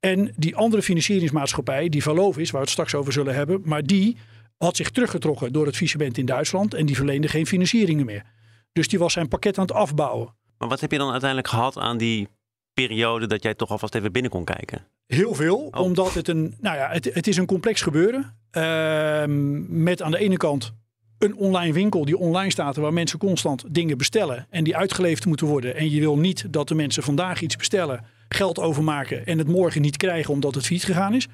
En 0.00 0.32
die 0.36 0.56
andere 0.56 0.82
financieringsmaatschappij, 0.82 1.88
die 1.88 2.02
Valovis, 2.02 2.50
waar 2.50 2.60
we 2.60 2.66
het 2.66 2.70
straks 2.70 2.94
over 2.94 3.12
zullen 3.12 3.34
hebben, 3.34 3.60
maar 3.64 3.82
die 3.82 4.16
had 4.56 4.76
zich 4.76 4.90
teruggetrokken 4.90 5.52
door 5.52 5.66
het 5.66 5.74
faillissement 5.74 6.18
in 6.18 6.26
Duitsland 6.26 6.74
en 6.74 6.86
die 6.86 6.96
verleende 6.96 7.28
geen 7.28 7.46
financieringen 7.46 8.06
meer. 8.06 8.24
Dus 8.72 8.88
die 8.88 8.98
was 8.98 9.12
zijn 9.12 9.28
pakket 9.28 9.58
aan 9.58 9.66
het 9.66 9.74
afbouwen. 9.74 10.34
Maar 10.58 10.68
wat 10.68 10.80
heb 10.80 10.92
je 10.92 10.98
dan 10.98 11.10
uiteindelijk 11.10 11.48
gehad 11.48 11.78
aan 11.78 11.98
die 11.98 12.28
periode 12.74 13.26
dat 13.26 13.42
jij 13.42 13.54
toch 13.54 13.70
alvast 13.70 13.94
even 13.94 14.12
binnen 14.12 14.30
kon 14.30 14.44
kijken? 14.44 14.86
Heel 15.06 15.34
veel, 15.34 15.68
Oh. 15.70 15.80
omdat 15.80 16.14
het 16.14 16.28
een, 16.28 16.54
nou 16.60 16.76
ja, 16.76 16.88
het, 16.90 17.14
het 17.14 17.26
is 17.26 17.36
een 17.36 17.46
complex 17.46 17.80
gebeuren. 17.82 18.36
Ehm, 18.50 19.82
met 19.82 20.02
aan 20.02 20.10
de 20.10 20.18
ene 20.18 20.36
kant 20.36 20.72
een 21.18 21.36
online 21.36 21.72
winkel 21.72 22.04
die 22.04 22.18
online 22.18 22.50
staat, 22.50 22.76
waar 22.76 22.92
mensen 22.92 23.18
constant 23.18 23.64
dingen 23.74 23.98
bestellen 23.98 24.46
en 24.50 24.64
die 24.64 24.76
uitgeleverd 24.76 25.26
moeten 25.26 25.46
worden. 25.46 25.76
En 25.76 25.90
je 25.90 26.00
wil 26.00 26.18
niet 26.18 26.52
dat 26.52 26.68
de 26.68 26.74
mensen 26.74 27.02
vandaag 27.02 27.40
iets 27.40 27.56
bestellen, 27.56 28.04
geld 28.28 28.58
overmaken 28.58 29.26
en 29.26 29.38
het 29.38 29.48
morgen 29.48 29.80
niet 29.82 29.96
krijgen 29.96 30.32
omdat 30.32 30.54
het 30.54 30.66
fiets 30.66 30.84
gegaan 30.84 31.14
is. 31.14 31.26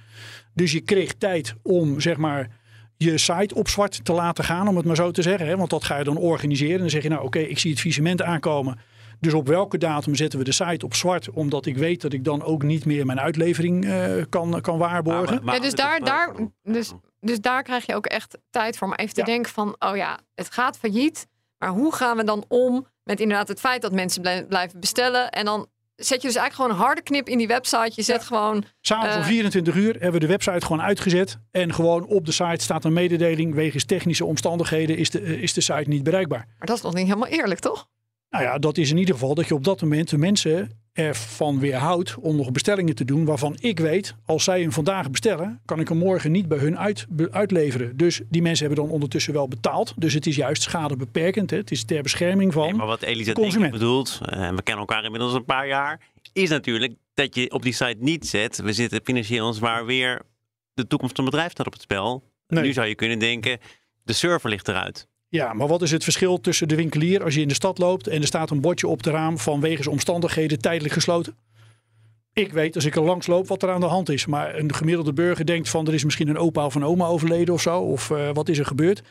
Dus 0.55 0.73
je 0.73 0.81
kreeg 0.81 1.15
tijd 1.15 1.55
om 1.63 2.01
zeg 2.01 2.17
maar 2.17 2.49
je 2.97 3.19
site 3.19 3.55
op 3.55 3.69
zwart 3.69 4.05
te 4.05 4.13
laten 4.13 4.45
gaan, 4.45 4.69
om 4.69 4.77
het 4.77 4.85
maar 4.85 4.97
zo 4.97 5.11
te 5.11 5.23
zeggen. 5.23 5.47
Hè? 5.47 5.57
Want 5.57 5.71
dat 5.71 5.85
ga 5.85 5.99
je 5.99 6.05
dan 6.05 6.17
organiseren. 6.17 6.75
En 6.75 6.81
dan 6.81 6.91
zeg 6.91 7.03
je 7.03 7.09
nou 7.09 7.25
oké, 7.25 7.39
ik 7.39 7.59
zie 7.59 7.71
het 7.71 7.79
faillissement 7.81 8.23
aankomen. 8.23 8.79
Dus 9.21 9.35
op 9.35 9.47
welke 9.47 9.79
datum 9.79 10.15
zetten 10.15 10.39
we 10.39 10.45
de 10.45 10.53
site 10.53 10.85
op 10.85 10.95
zwart? 10.95 11.31
Omdat 11.31 11.67
ik 11.67 11.77
weet 11.77 12.01
dat 12.01 12.13
ik 12.13 12.25
dan 12.25 12.43
ook 12.43 12.63
niet 12.63 12.85
meer 12.85 13.07
mijn 13.07 13.21
uitlevering 13.21 13.85
eh, 13.87 14.13
kan, 14.29 14.61
kan 14.61 14.79
waarborgen. 14.79 15.35
Maar- 15.35 15.45
maar 15.45 15.55
ja, 15.55 15.61
dus, 15.61 15.75
daar, 15.75 16.01
daar, 16.01 16.35
dus, 16.63 16.93
dus 17.21 17.41
daar 17.41 17.63
krijg 17.63 17.87
je 17.87 17.95
ook 17.95 18.07
echt 18.07 18.39
tijd 18.51 18.77
voor 18.77 18.87
om 18.89 18.95
even 18.95 19.15
te 19.15 19.21
Ja. 19.21 19.27
denken 19.27 19.53
van, 19.53 19.77
oh 19.79 19.97
ja, 19.97 20.19
het 20.35 20.51
gaat 20.53 20.79
failliet. 20.79 21.27
Maar 21.59 21.69
hoe 21.71 21.95
gaan 21.95 22.17
we 22.17 22.25
dan 22.25 22.45
om 22.49 22.87
met 23.05 23.21
inderdaad 23.21 23.49
het 23.49 23.61
feit 23.61 23.83
dat 23.83 23.93
mensen 23.93 24.23
blij- 24.23 24.45
blijven 24.45 24.81
bestellen 24.81 25.31
en 25.31 25.45
dan 25.45 25.67
zet 25.97 26.23
je 26.23 26.27
dus 26.29 26.37
eigenlijk 26.37 26.55
gewoon 26.55 26.71
een 26.71 26.77
harde 26.87 27.03
knip 27.03 27.29
in 27.29 27.39
die 27.39 27.47
website. 27.47 27.93
Je 27.95 28.03
zet 28.03 28.23
gewoon... 28.25 28.65
S'avonds 28.81 29.15
om 29.17 29.21
eh, 29.23 29.27
24 29.29 29.75
uur 29.75 29.93
hebben 29.93 30.13
we 30.13 30.19
de 30.19 30.27
website 30.27 30.67
gewoon 30.67 30.83
uitgezet. 30.83 31.39
En 31.51 31.75
gewoon 31.75 32.05
op 32.07 32.27
de 32.27 32.33
site 32.33 32.63
staat 32.65 32.85
een 32.85 32.93
mededeling. 32.93 33.55
Wegens 33.55 33.85
technische 33.85 34.25
omstandigheden 34.25 34.97
is 34.97 35.11
de, 35.11 35.21
eh, 35.21 35.43
is 35.43 35.53
de 35.53 35.61
site 35.61 35.85
niet 35.89 36.03
bereikbaar. 36.03 36.47
Maar 36.59 36.67
dat 36.67 36.77
is 36.77 36.83
nog 36.83 36.95
niet 36.95 37.07
helemaal 37.07 37.29
eerlijk, 37.29 37.61
toch? 37.61 37.89
Nou 38.31 38.45
ja, 38.45 38.59
dat 38.59 38.79
is 38.79 38.91
in 38.91 38.97
ieder 38.97 39.15
geval 39.15 39.35
dat 39.35 39.49
je 39.49 39.55
op 39.55 39.65
dat 39.65 39.83
moment 39.83 40.09
de 40.09 40.19
mensen 40.19 40.71
ervan 40.93 41.59
weerhoudt 41.59 42.17
om 42.21 42.37
nog 42.37 42.53
bestellingen 42.53 42.95
te 42.95 43.05
doen. 43.05 43.25
Waarvan 43.25 43.57
ik 43.61 43.79
weet, 43.79 44.15
als 44.25 44.45
zij 44.45 44.61
hem 44.61 44.73
vandaag 44.73 45.11
bestellen, 45.11 45.61
kan 45.65 45.81
ik 45.81 45.89
hem 45.89 45.99
morgen 45.99 46.33
niet 46.33 46.49
bij 46.49 46.59
hun 46.59 46.79
uit, 46.79 47.07
uitleveren. 47.31 47.97
Dus 47.97 48.21
die 48.29 48.43
mensen 48.43 48.67
hebben 48.67 48.85
dan 48.85 48.93
ondertussen 48.95 49.33
wel 49.33 49.49
betaald. 49.49 49.95
Dus 49.97 50.15
het 50.15 50.27
is 50.27 50.37
juist 50.37 50.63
schadebeperkend. 50.63 51.51
Hè. 51.51 51.57
Het 51.57 51.71
is 51.71 51.85
ter 51.85 52.03
bescherming 52.03 52.53
van. 52.53 52.67
Nee, 52.67 52.75
maar 52.75 52.87
wat 52.87 53.03
Elisa 53.03 53.33
consument. 53.33 53.73
bedoelt, 53.73 54.21
en 54.25 54.57
we 54.57 54.63
kennen 54.63 54.87
elkaar 54.87 55.05
inmiddels 55.05 55.35
een 55.35 55.45
paar 55.45 55.67
jaar, 55.67 56.01
is 56.33 56.49
natuurlijk 56.49 56.95
dat 57.15 57.35
je 57.35 57.51
op 57.51 57.63
die 57.63 57.73
site 57.73 57.97
niet 57.99 58.27
zet. 58.27 58.61
We 58.63 58.73
zitten 58.73 59.01
financieel 59.05 59.53
zwaar 59.53 59.87
weer. 59.87 60.23
De 60.75 60.87
toekomst 60.87 61.15
van 61.15 61.25
het 61.25 61.33
bedrijf 61.33 61.53
staat 61.53 61.67
op 61.67 61.73
het 61.73 61.83
spel. 61.83 62.25
Nee. 62.49 62.65
Nu 62.65 62.73
zou 62.73 62.87
je 62.87 62.95
kunnen 62.95 63.19
denken, 63.19 63.59
de 64.03 64.13
server 64.13 64.51
ligt 64.51 64.69
eruit. 64.69 65.09
Ja, 65.31 65.53
maar 65.53 65.69
wat 65.69 65.83
is 65.83 65.91
het 65.91 66.05
verschil 66.05 66.41
tussen 66.41 66.69
de 66.69 66.75
winkelier 66.75 67.25
als 67.25 67.35
je 67.35 67.41
in 67.41 67.49
de 67.49 67.55
stad 67.55 67.79
loopt 67.79 68.07
en 68.07 68.21
er 68.21 68.27
staat 68.27 68.51
een 68.51 68.61
bordje 68.61 68.89
op 68.89 69.03
de 69.03 69.11
raam 69.11 69.39
van 69.39 69.61
wegens 69.61 69.87
omstandigheden 69.87 70.61
tijdelijk 70.61 70.95
gesloten? 70.95 71.37
Ik 72.33 72.53
weet 72.53 72.75
als 72.75 72.85
ik 72.85 72.97
er 72.97 73.03
langs 73.03 73.27
loop 73.27 73.49
wat 73.49 73.63
er 73.63 73.71
aan 73.71 73.81
de 73.81 73.87
hand 73.87 74.09
is. 74.09 74.27
Maar 74.27 74.59
een 74.59 74.75
gemiddelde 74.75 75.13
burger 75.13 75.47
denkt 75.47 75.69
van 75.69 75.87
er 75.87 75.95
is 75.95 76.05
misschien 76.05 76.29
een 76.29 76.39
opa 76.39 76.65
of 76.65 76.75
een 76.75 76.85
oma 76.85 77.07
overleden 77.07 77.55
of 77.55 77.61
zo. 77.61 77.81
Of 77.81 78.11
eh, 78.11 78.31
wat 78.33 78.49
is 78.49 78.59
er 78.59 78.67
gebeurd. 78.67 79.03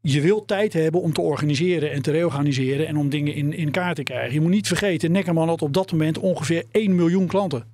Je 0.00 0.20
wilt 0.20 0.48
tijd 0.48 0.72
hebben 0.72 1.00
om 1.00 1.12
te 1.12 1.20
organiseren 1.20 1.90
en 1.90 2.02
te 2.02 2.10
reorganiseren 2.10 2.86
en 2.86 2.96
om 2.96 3.08
dingen 3.08 3.34
in, 3.34 3.52
in 3.52 3.70
kaart 3.70 3.96
te 3.96 4.02
krijgen. 4.02 4.32
Je 4.32 4.40
moet 4.40 4.50
niet 4.50 4.66
vergeten, 4.66 5.12
Neckerman 5.12 5.48
had 5.48 5.62
op 5.62 5.72
dat 5.72 5.92
moment 5.92 6.18
ongeveer 6.18 6.64
1 6.70 6.94
miljoen 6.94 7.26
klanten. 7.26 7.64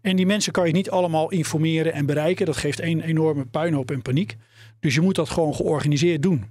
En 0.00 0.16
die 0.16 0.26
mensen 0.26 0.52
kan 0.52 0.66
je 0.66 0.72
niet 0.72 0.90
allemaal 0.90 1.30
informeren 1.30 1.92
en 1.92 2.06
bereiken. 2.06 2.46
Dat 2.46 2.56
geeft 2.56 2.80
een 2.80 3.00
enorme 3.00 3.44
puinhoop 3.44 3.90
en 3.90 4.02
paniek. 4.02 4.36
Dus 4.80 4.94
je 4.94 5.00
moet 5.00 5.14
dat 5.14 5.30
gewoon 5.30 5.54
georganiseerd 5.54 6.22
doen. 6.22 6.44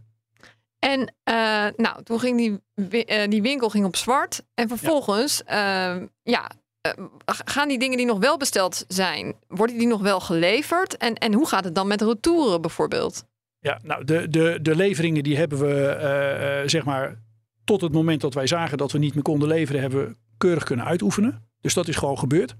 En 0.82 1.14
eh, 1.24 1.68
nou, 1.76 2.04
toen 2.04 2.20
ging 2.20 2.38
die, 2.38 3.04
eh, 3.06 3.30
die 3.30 3.42
winkel 3.42 3.70
ging 3.70 3.86
op 3.86 3.96
zwart. 3.96 4.44
En 4.54 4.68
vervolgens, 4.68 5.42
ja, 5.46 6.08
ja 6.24 6.52
eh, 6.82 6.92
gaan 7.26 7.68
die 7.68 7.80
dingen 7.80 7.98
die 7.98 8.06
nog 8.06 8.20
wel 8.20 8.38
besteld 8.38 8.86
zijn, 8.88 9.36
worden 9.48 9.78
die 9.78 9.88
nog 9.88 10.02
wel 10.02 10.20
geleverd? 10.20 10.98
En, 10.98 11.16
en 11.16 11.34
hoe 11.34 11.48
gaat 11.48 11.64
het 11.64 11.76
dan 11.76 11.88
met 11.88 12.02
retouren 12.02 12.62
bijvoorbeeld? 12.62 13.26
Ja, 13.60 13.80
nou, 13.84 14.04
de, 14.04 14.30
de, 14.30 14.60
de 14.62 14.76
leveringen 14.76 15.24
die 15.24 15.38
hebben 15.38 15.60
we, 15.60 16.64
zeg 16.66 16.86
maar, 16.86 17.22
tot 17.64 17.82
het 17.82 17.94
moment 17.94 18.22
dat 18.22 18.34
wij 18.34 18.48
zagen 18.48 18.78
dat 18.78 18.92
we 18.92 18.98
niet 18.98 19.14
meer 19.14 19.24
konden 19.24 19.48
leveren, 19.48 19.82
hebben 19.82 20.06
we 20.06 20.16
keurig 20.38 20.64
kunnen 20.64 20.86
uitoefenen. 20.86 21.50
Dus 21.62 21.74
dat 21.74 21.88
is 21.88 21.96
gewoon 21.96 22.18
gebeurd. 22.18 22.56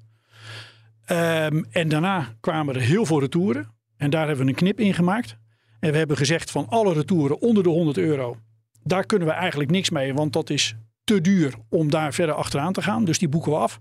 Ehm, 1.06 1.64
en 1.72 1.90
daarna 1.90 2.36
kwamen 2.40 2.76
er 2.76 2.82
heel 2.82 3.06
veel 3.06 3.20
retouren. 3.20 3.76
En 3.98 4.10
daar 4.10 4.28
hebben 4.28 4.46
we 4.46 4.52
een 4.52 4.58
knip 4.58 4.80
in 4.80 4.94
gemaakt. 4.94 5.38
En 5.82 5.92
we 5.92 5.98
hebben 5.98 6.18
gezegd 6.18 6.52
van 6.52 6.68
alle 6.70 6.94
retouren 6.94 7.42
onder 7.42 7.64
de 7.64 7.70
100 7.70 7.98
euro, 7.98 8.38
daar 8.84 9.06
kunnen 9.06 9.28
we 9.28 9.34
eigenlijk 9.34 9.72
niks 9.72 9.90
mee, 9.90 10.14
want 10.14 10.34
dat 10.34 10.50
is 10.50 10.76
te 11.04 11.22
duur 11.22 11.54
om 11.70 11.90
daar 11.90 12.14
verder 12.14 12.36
achteraan 12.36 12.74
te 12.74 12.82
gaan. 12.82 13.06
Dus 13.06 13.20
die 13.20 13.30
boeken 13.30 13.52
we 13.52 13.58
af. 13.58 13.80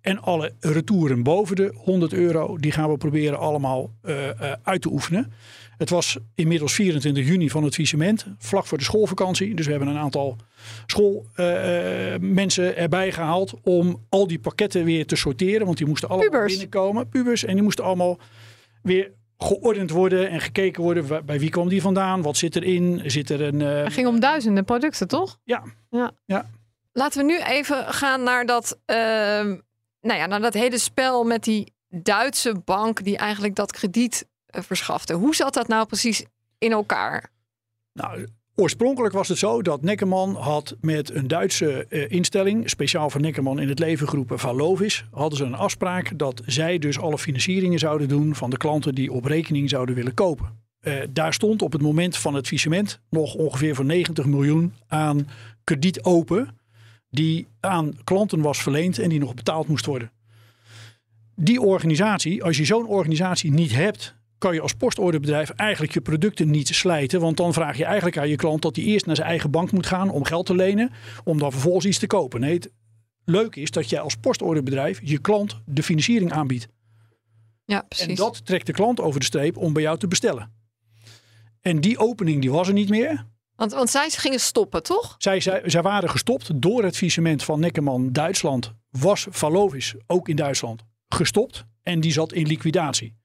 En 0.00 0.20
alle 0.20 0.52
retouren 0.60 1.22
boven 1.22 1.56
de 1.56 1.72
100 1.74 2.12
euro, 2.12 2.56
die 2.58 2.72
gaan 2.72 2.90
we 2.90 2.96
proberen 2.96 3.38
allemaal 3.38 3.90
eh, 4.02 4.28
eh, 4.28 4.52
uit 4.62 4.82
te 4.82 4.92
oefenen. 4.92 5.32
Het 5.78 5.90
was 5.90 6.18
inmiddels 6.34 6.74
24 6.74 7.26
juni 7.26 7.50
van 7.50 7.64
het 7.64 7.74
faillissement, 7.74 8.26
vlak 8.38 8.66
voor 8.66 8.78
de 8.78 8.84
schoolvakantie. 8.84 9.54
Dus 9.54 9.64
we 9.64 9.70
hebben 9.70 9.88
een 9.88 9.98
aantal 9.98 10.36
schoolmensen 10.86 12.76
erbij 12.76 13.12
gehaald 13.12 13.54
om 13.62 14.04
al 14.08 14.26
die 14.26 14.38
pakketten 14.38 14.84
weer 14.84 15.06
te 15.06 15.16
sorteren. 15.16 15.66
Want 15.66 15.78
die 15.78 15.86
moesten 15.86 16.08
allemaal 16.08 16.30
Pubers. 16.30 16.52
binnenkomen, 16.52 17.08
pubers. 17.08 17.44
En 17.44 17.54
die 17.54 17.62
moesten 17.62 17.84
allemaal 17.84 18.18
weer 18.82 19.12
geordend 19.38 19.90
worden 19.90 20.28
en 20.30 20.40
gekeken 20.40 20.82
worden. 20.82 21.26
Bij 21.26 21.38
wie 21.38 21.50
kwam 21.50 21.68
die 21.68 21.80
vandaan? 21.80 22.22
Wat 22.22 22.36
zit 22.36 22.56
erin? 22.56 23.02
Zit 23.10 23.30
er 23.30 23.40
een... 23.42 23.60
eh, 23.60 23.82
Het 23.84 23.92
ging 23.92 24.06
om 24.06 24.20
duizenden 24.20 24.64
producten, 24.64 25.08
toch? 25.08 25.38
ja, 25.44 25.62
Ja. 25.90 26.10
ja. 26.24 26.46
Laten 26.92 27.20
we 27.26 27.32
nu 27.32 27.40
even 27.42 27.94
gaan 27.94 28.22
naar 28.22 28.46
dat, 28.46 28.78
ehm, 28.84 29.56
nou 30.00 30.18
ja, 30.18 30.26
naar 30.26 30.40
dat 30.40 30.54
hele 30.54 30.78
spel 30.78 31.24
met 31.24 31.44
die 31.44 31.74
Duitse 31.88 32.54
bank 32.64 33.04
die 33.04 33.16
eigenlijk 33.16 33.54
dat 33.54 33.72
krediet 33.72 34.26
eh, 34.46 34.62
verschafte. 34.62 35.14
Hoe 35.14 35.34
zat 35.34 35.54
dat 35.54 35.68
nou 35.68 35.86
precies 35.86 36.24
in 36.58 36.72
elkaar? 36.72 37.30
Nou, 37.92 38.26
oorspronkelijk 38.56 39.14
was 39.14 39.28
het 39.28 39.38
zo 39.38 39.62
dat 39.62 39.82
Neckerman 39.82 40.34
had 40.34 40.76
met 40.80 41.14
een 41.14 41.28
Duitse 41.28 41.86
eh, 41.88 42.10
instelling, 42.10 42.70
speciaal 42.70 43.10
voor 43.10 43.20
Neckerman 43.20 43.60
in 43.60 43.68
het 43.68 43.78
leven 43.78 44.08
geroepen 44.08 44.38
Valovis, 44.38 45.04
hadden 45.10 45.38
ze 45.38 45.44
een 45.44 45.54
afspraak 45.54 46.18
dat 46.18 46.42
zij 46.46 46.78
dus 46.78 46.98
alle 46.98 47.18
financieringen 47.18 47.78
zouden 47.78 48.08
doen 48.08 48.34
van 48.34 48.50
de 48.50 48.56
klanten 48.56 48.94
die 48.94 49.12
op 49.12 49.24
rekening 49.24 49.70
zouden 49.70 49.94
willen 49.94 50.14
kopen. 50.14 50.64
Eh, 50.80 50.94
daar 51.10 51.32
stond 51.32 51.62
op 51.62 51.72
het 51.72 51.82
moment 51.82 52.16
van 52.16 52.34
het 52.34 52.46
faillissement 52.46 53.00
nog 53.10 53.34
ongeveer 53.34 53.74
voor 53.74 53.84
90 53.84 54.26
miljoen 54.26 54.72
aan 54.88 55.28
krediet 55.64 56.02
open, 56.02 56.58
die 57.10 57.46
aan 57.60 57.98
klanten 58.04 58.40
was 58.40 58.62
verleend 58.62 58.98
en 58.98 59.08
die 59.08 59.18
nog 59.18 59.34
betaald 59.34 59.68
moest 59.68 59.86
worden. 59.86 60.10
Die 61.34 61.60
organisatie, 61.60 62.44
als 62.44 62.56
je 62.56 62.64
zo'n 62.64 62.86
organisatie 62.86 63.52
niet 63.52 63.74
hebt, 63.74 64.15
kan 64.38 64.54
je 64.54 64.60
als 64.60 64.72
postorderbedrijf 64.72 65.50
eigenlijk 65.50 65.92
je 65.92 66.00
producten 66.00 66.50
niet 66.50 66.68
slijten. 66.68 67.20
Want 67.20 67.36
dan 67.36 67.52
vraag 67.52 67.76
je 67.76 67.84
eigenlijk 67.84 68.18
aan 68.18 68.28
je 68.28 68.36
klant 68.36 68.62
dat 68.62 68.76
hij 68.76 68.84
eerst 68.84 69.06
naar 69.06 69.16
zijn 69.16 69.28
eigen 69.28 69.50
bank 69.50 69.72
moet 69.72 69.86
gaan 69.86 70.10
om 70.10 70.24
geld 70.24 70.46
te 70.46 70.54
lenen. 70.54 70.92
Om 71.24 71.38
dan 71.38 71.52
vervolgens 71.52 71.86
iets 71.86 71.98
te 71.98 72.06
kopen. 72.06 72.40
Nee, 72.40 72.54
het 72.54 72.70
leuke 73.24 73.60
is 73.60 73.70
dat 73.70 73.90
jij 73.90 74.00
als 74.00 74.14
postorderbedrijf 74.14 75.00
je 75.02 75.18
klant 75.18 75.60
de 75.64 75.82
financiering 75.82 76.32
aanbiedt. 76.32 76.68
Ja, 77.64 77.80
precies. 77.88 78.06
En 78.06 78.14
dat 78.14 78.46
trekt 78.46 78.66
de 78.66 78.72
klant 78.72 79.00
over 79.00 79.20
de 79.20 79.26
streep 79.26 79.56
om 79.56 79.72
bij 79.72 79.82
jou 79.82 79.98
te 79.98 80.08
bestellen. 80.08 80.52
En 81.60 81.80
die 81.80 81.98
opening 81.98 82.40
die 82.40 82.50
was 82.50 82.68
er 82.68 82.74
niet 82.74 82.88
meer. 82.88 83.26
Want, 83.56 83.72
want 83.72 83.90
zij 83.90 84.10
gingen 84.10 84.40
stoppen, 84.40 84.82
toch? 84.82 85.14
Zij, 85.18 85.40
zij, 85.40 85.62
zij 85.64 85.82
waren 85.82 86.10
gestopt 86.10 86.62
door 86.62 86.84
het 86.84 86.96
faillissement 86.96 87.42
van 87.42 87.60
Neckerman 87.60 88.12
Duitsland. 88.12 88.72
Was 88.90 89.26
Valovis 89.30 89.94
ook 90.06 90.28
in 90.28 90.36
Duitsland 90.36 90.82
gestopt. 91.08 91.64
En 91.82 92.00
die 92.00 92.12
zat 92.12 92.32
in 92.32 92.46
liquidatie. 92.46 93.16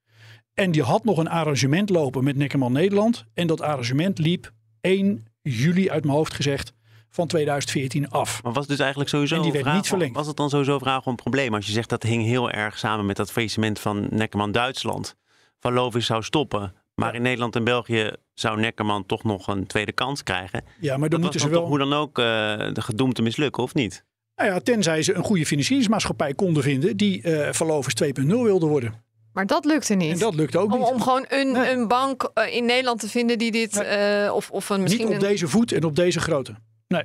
En 0.53 0.71
die 0.71 0.83
had 0.83 1.03
nog 1.03 1.17
een 1.17 1.29
arrangement 1.29 1.89
lopen 1.89 2.23
met 2.23 2.35
Neckerman 2.35 2.71
Nederland. 2.71 3.25
En 3.33 3.47
dat 3.47 3.61
arrangement 3.61 4.19
liep 4.19 4.51
1 4.81 5.25
juli 5.41 5.89
uit 5.89 6.03
mijn 6.03 6.15
hoofd 6.15 6.33
gezegd 6.33 6.73
van 7.09 7.27
2014 7.27 8.09
af. 8.09 8.43
Maar 8.43 8.51
was 8.51 8.61
het 8.61 8.71
dus 8.71 8.79
eigenlijk 8.79 9.09
sowieso 9.09 9.35
En 9.35 9.41
die 9.41 9.51
werd 9.51 9.63
vraag 9.63 9.75
niet 9.75 9.87
verlengd. 9.87 10.15
Was 10.15 10.27
het 10.27 10.37
dan 10.37 10.49
sowieso 10.49 10.73
een 10.73 10.79
vraag 10.79 11.05
om 11.05 11.09
een 11.09 11.15
probleem? 11.15 11.53
Als 11.53 11.65
je 11.65 11.71
zegt 11.71 11.89
dat 11.89 12.03
hing 12.03 12.23
heel 12.23 12.51
erg 12.51 12.77
samen 12.77 13.05
met 13.05 13.15
dat 13.15 13.31
faillissement 13.31 13.79
van 13.79 14.07
Neckerman 14.09 14.51
Duitsland. 14.51 15.15
Van 15.59 15.73
Lovis 15.73 16.05
zou 16.05 16.23
stoppen. 16.23 16.73
Maar 16.95 17.15
in 17.15 17.21
Nederland 17.21 17.55
en 17.55 17.63
België 17.63 18.11
zou 18.33 18.59
Neckerman 18.59 19.05
toch 19.05 19.23
nog 19.23 19.47
een 19.47 19.67
tweede 19.67 19.91
kans 19.91 20.23
krijgen. 20.23 20.63
Ja, 20.79 20.97
maar 20.97 21.09
dan 21.09 21.21
moeten 21.21 21.39
ze 21.39 21.45
dan 21.45 21.55
toch 21.55 21.69
wel. 21.69 21.77
hoe 21.77 21.89
dan 21.89 21.99
ook 21.99 22.19
eh, 22.19 22.25
de 22.73 22.81
gedoemd 22.81 23.15
te 23.15 23.21
mislukken, 23.21 23.63
of 23.63 23.73
niet? 23.73 24.05
Nou 24.35 24.49
ja, 24.49 24.59
tenzij 24.59 25.01
ze 25.01 25.13
een 25.13 25.23
goede 25.23 25.45
financieringsmaatschappij 25.45 26.33
konden 26.33 26.63
vinden 26.63 26.97
die 26.97 27.21
eh 27.21 27.53
Valovis 27.53 27.93
2.0 28.03 28.25
wilde 28.25 28.65
worden. 28.65 29.03
Maar 29.33 29.45
dat 29.45 29.65
lukte 29.65 29.93
niet. 29.93 30.11
En 30.13 30.19
dat 30.19 30.35
lukte 30.35 30.57
ook 30.57 30.73
om, 30.73 30.79
niet. 30.79 30.89
om 30.89 31.01
gewoon 31.01 31.25
een, 31.27 31.51
Nee. 31.51 31.71
een 31.71 31.87
bank 31.87 32.31
eh, 32.33 32.55
in 32.55 32.65
Nederland 32.65 32.99
te 32.99 33.09
vinden 33.09 33.37
die 33.37 33.51
dit. 33.51 33.73
Nee. 33.75 33.83
eh, 33.83 34.33
of, 34.33 34.51
of 34.51 34.69
een 34.69 34.81
misschien. 34.81 35.05
Niet 35.07 35.15
op 35.15 35.21
een- 35.21 35.27
deze 35.29 35.47
voet 35.47 35.71
en 35.71 35.83
op 35.83 35.95
deze 35.95 36.19
grootte. 36.19 36.55
Nee. 36.87 37.03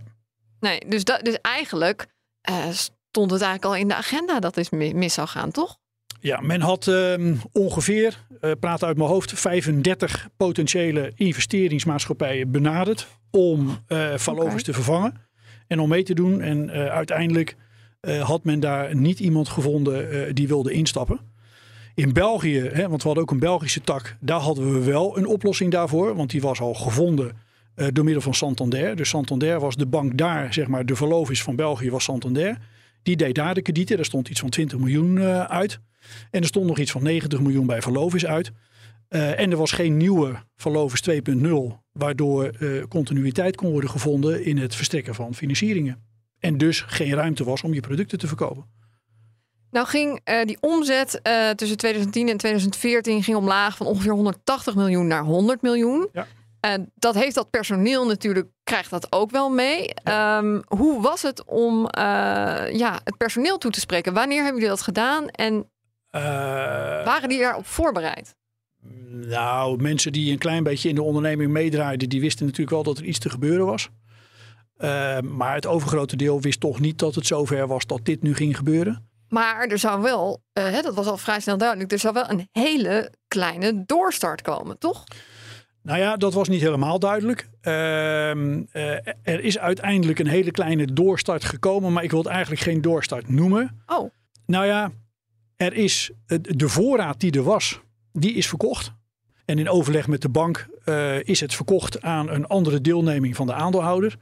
Nee, 0.60 0.80
dus, 0.88 1.04
dat, 1.04 1.24
dus 1.24 1.38
eigenlijk 1.42 2.06
eh, 2.40 2.68
stond 2.70 3.30
het 3.30 3.40
eigenlijk 3.42 3.64
al 3.74 3.80
in 3.80 3.88
de 3.88 3.94
agenda 3.94 4.40
dat 4.40 4.54
dit 4.54 4.70
mi- 4.70 4.94
mis 4.94 5.14
zou 5.14 5.28
gaan, 5.28 5.50
toch? 5.50 5.78
Ja, 6.20 6.40
men 6.40 6.60
had 6.60 6.86
ehm, 6.88 7.34
ongeveer, 7.52 8.26
eh 8.40 8.50
praat 8.60 8.82
uit 8.84 8.96
mijn 8.96 9.08
hoofd, 9.08 9.32
35 9.40 10.28
potentiële 10.36 11.12
investeringsmaatschappijen 11.14 12.50
benaderd 12.50 13.06
om 13.30 13.78
eh 13.86 14.14
Valovis 14.16 14.52
Oké. 14.52 14.62
te 14.62 14.72
vervangen 14.72 15.14
en 15.66 15.80
om 15.80 15.88
mee 15.88 16.02
te 16.02 16.14
doen. 16.14 16.40
En 16.40 16.70
eh, 16.70 16.86
uiteindelijk 16.86 17.56
eh, 18.00 18.22
had 18.28 18.44
men 18.44 18.60
daar 18.60 18.94
niet 18.96 19.20
iemand 19.20 19.48
gevonden 19.48 20.10
eh, 20.26 20.34
die 20.34 20.48
wilde 20.48 20.72
instappen. 20.72 21.20
In 21.96 22.12
België, 22.12 22.60
hè, 22.60 22.88
want 22.88 23.02
we 23.02 23.06
hadden 23.06 23.22
ook 23.22 23.30
een 23.30 23.38
Belgische 23.38 23.80
tak, 23.80 24.16
daar 24.20 24.40
hadden 24.40 24.72
we 24.72 24.84
wel 24.84 25.18
een 25.18 25.26
oplossing 25.26 25.70
daarvoor, 25.70 26.16
want 26.16 26.30
die 26.30 26.40
was 26.40 26.60
al 26.60 26.74
gevonden 26.74 27.36
eh, 27.74 27.86
door 27.92 28.04
middel 28.04 28.22
van 28.22 28.34
Santander. 28.34 28.96
Dus 28.96 29.08
Santander 29.08 29.60
was 29.60 29.76
de 29.76 29.86
bank 29.86 30.18
daar, 30.18 30.54
zeg 30.54 30.68
maar, 30.68 30.86
de 30.86 30.96
Valovis 30.96 31.42
van 31.42 31.56
België 31.56 31.90
was 31.90 32.04
Santander. 32.04 32.58
Die 33.02 33.16
deed 33.16 33.34
daar 33.34 33.54
de 33.54 33.62
kredieten, 33.62 33.96
daar 33.96 34.04
stond 34.04 34.28
iets 34.28 34.40
van 34.40 34.50
20 34.50 34.78
miljoen 34.78 35.18
eh, 35.18 35.44
uit. 35.44 35.80
En 36.30 36.40
er 36.40 36.46
stond 36.46 36.66
nog 36.66 36.78
iets 36.78 36.90
van 36.90 37.02
90 37.02 37.40
miljoen 37.40 37.66
bij 37.66 37.82
Verlovis 37.82 38.26
uit. 38.26 38.52
Eh, 39.08 39.40
en 39.40 39.50
er 39.50 39.56
was 39.56 39.72
geen 39.72 39.96
nieuwe 39.96 40.34
Verlovis 40.56 41.00
2.0, 41.00 41.82
waardoor 41.92 42.50
continuïteit 42.88 43.56
kon 43.56 43.70
worden 43.70 43.90
gevonden 43.90 44.44
in 44.44 44.58
het 44.58 44.74
verstrekken 44.74 45.14
van 45.14 45.34
financieringen. 45.34 46.02
En 46.38 46.58
dus 46.58 46.80
geen 46.80 47.14
ruimte 47.14 47.44
was 47.44 47.62
om 47.62 47.74
je 47.74 47.80
producten 47.80 48.18
te 48.18 48.26
verkopen. 48.26 48.64
Nou 49.76 49.88
ging 49.88 50.20
eh, 50.24 50.44
die 50.44 50.56
omzet 50.60 51.22
eh, 51.22 51.50
tussen 51.50 51.76
2010 51.76 52.28
en 52.28 52.36
2014 52.36 53.22
ging 53.22 53.36
omlaag 53.36 53.76
van 53.76 53.86
ongeveer 53.86 54.12
180 54.12 54.74
miljoen 54.74 55.06
naar 55.06 55.22
100 55.22 55.62
miljoen. 55.62 56.08
Ja. 56.12 56.26
En 56.60 56.92
dat 56.94 57.14
heeft 57.14 57.34
dat 57.34 57.50
personeel 57.50 58.06
natuurlijk, 58.06 58.48
krijgt 58.64 58.90
dat 58.90 59.12
ook 59.12 59.30
wel 59.30 59.50
mee. 59.50 59.94
Ehm, 59.94 60.60
hoe 60.66 61.02
was 61.02 61.22
het 61.22 61.44
om 61.44 61.86
eh, 61.86 62.02
ja, 62.72 63.00
het 63.04 63.16
personeel 63.16 63.58
toe 63.58 63.70
te 63.70 63.80
spreken? 63.80 64.14
Wanneer 64.14 64.42
hebben 64.42 64.54
jullie 64.54 64.76
dat 64.76 64.82
gedaan 64.82 65.28
en 65.28 65.70
Eh, 66.10 66.22
waren 67.04 67.28
die 67.28 67.40
daarop 67.40 67.66
voorbereid? 67.66 68.34
Nou, 69.10 69.82
mensen 69.82 70.12
die 70.12 70.32
een 70.32 70.38
klein 70.38 70.62
beetje 70.62 70.88
in 70.88 70.94
de 70.94 71.02
onderneming 71.02 71.52
meedraaiden, 71.52 72.08
die 72.08 72.20
wisten 72.20 72.44
natuurlijk 72.44 72.70
wel 72.70 72.82
dat 72.82 72.98
er 72.98 73.04
iets 73.04 73.18
te 73.18 73.30
gebeuren 73.30 73.66
was. 73.66 73.88
Eh, 74.76 75.20
maar 75.20 75.54
het 75.54 75.66
overgrote 75.66 76.16
deel 76.16 76.40
wist 76.40 76.60
toch 76.60 76.80
niet 76.80 76.98
dat 76.98 77.14
het 77.14 77.26
zover 77.26 77.66
was 77.66 77.86
dat 77.86 78.04
dit 78.04 78.22
nu 78.22 78.34
ging 78.34 78.56
gebeuren. 78.56 79.14
Maar 79.28 79.66
er 79.66 79.78
zou 79.78 80.02
wel, 80.02 80.42
eh, 80.52 80.64
hè, 80.64 80.82
dat 80.82 80.94
was 80.94 81.06
al 81.06 81.16
vrij 81.16 81.40
snel 81.40 81.58
duidelijk, 81.58 81.92
er 81.92 81.98
zou 81.98 82.14
wel 82.14 82.30
een 82.30 82.48
hele 82.52 83.12
kleine 83.28 83.84
doorstart 83.86 84.42
komen, 84.42 84.78
toch? 84.78 85.04
Nou 85.82 85.98
ja, 85.98 86.16
dat 86.16 86.34
was 86.34 86.48
niet 86.48 86.60
helemaal 86.60 86.98
duidelijk. 86.98 87.48
Ehm, 87.60 88.62
eh, 88.72 89.06
er 89.22 89.40
is 89.40 89.58
uiteindelijk 89.58 90.18
een 90.18 90.26
hele 90.26 90.50
kleine 90.50 90.92
doorstart 90.92 91.44
gekomen, 91.44 91.92
maar 91.92 92.02
ik 92.02 92.10
wil 92.10 92.18
het 92.22 92.28
eigenlijk 92.28 92.60
geen 92.60 92.80
doorstart 92.80 93.28
noemen. 93.28 93.82
Oh, 93.86 94.10
Nou 94.46 94.66
ja, 94.66 94.90
er 95.56 95.72
is 95.72 96.10
de 96.40 96.68
voorraad 96.68 97.20
die 97.20 97.32
er 97.32 97.42
was, 97.42 97.80
die 98.12 98.34
is 98.34 98.48
verkocht. 98.48 98.92
En 99.44 99.58
in 99.58 99.68
overleg 99.68 100.06
met 100.06 100.22
de 100.22 100.28
bank 100.28 100.66
eh, 100.84 101.22
is 101.22 101.40
het 101.40 101.54
verkocht 101.54 102.02
aan 102.02 102.30
een 102.30 102.46
andere 102.46 102.80
deelneming 102.80 103.36
van 103.36 103.46
de 103.46 103.52
aandeelhouder. 103.52 104.16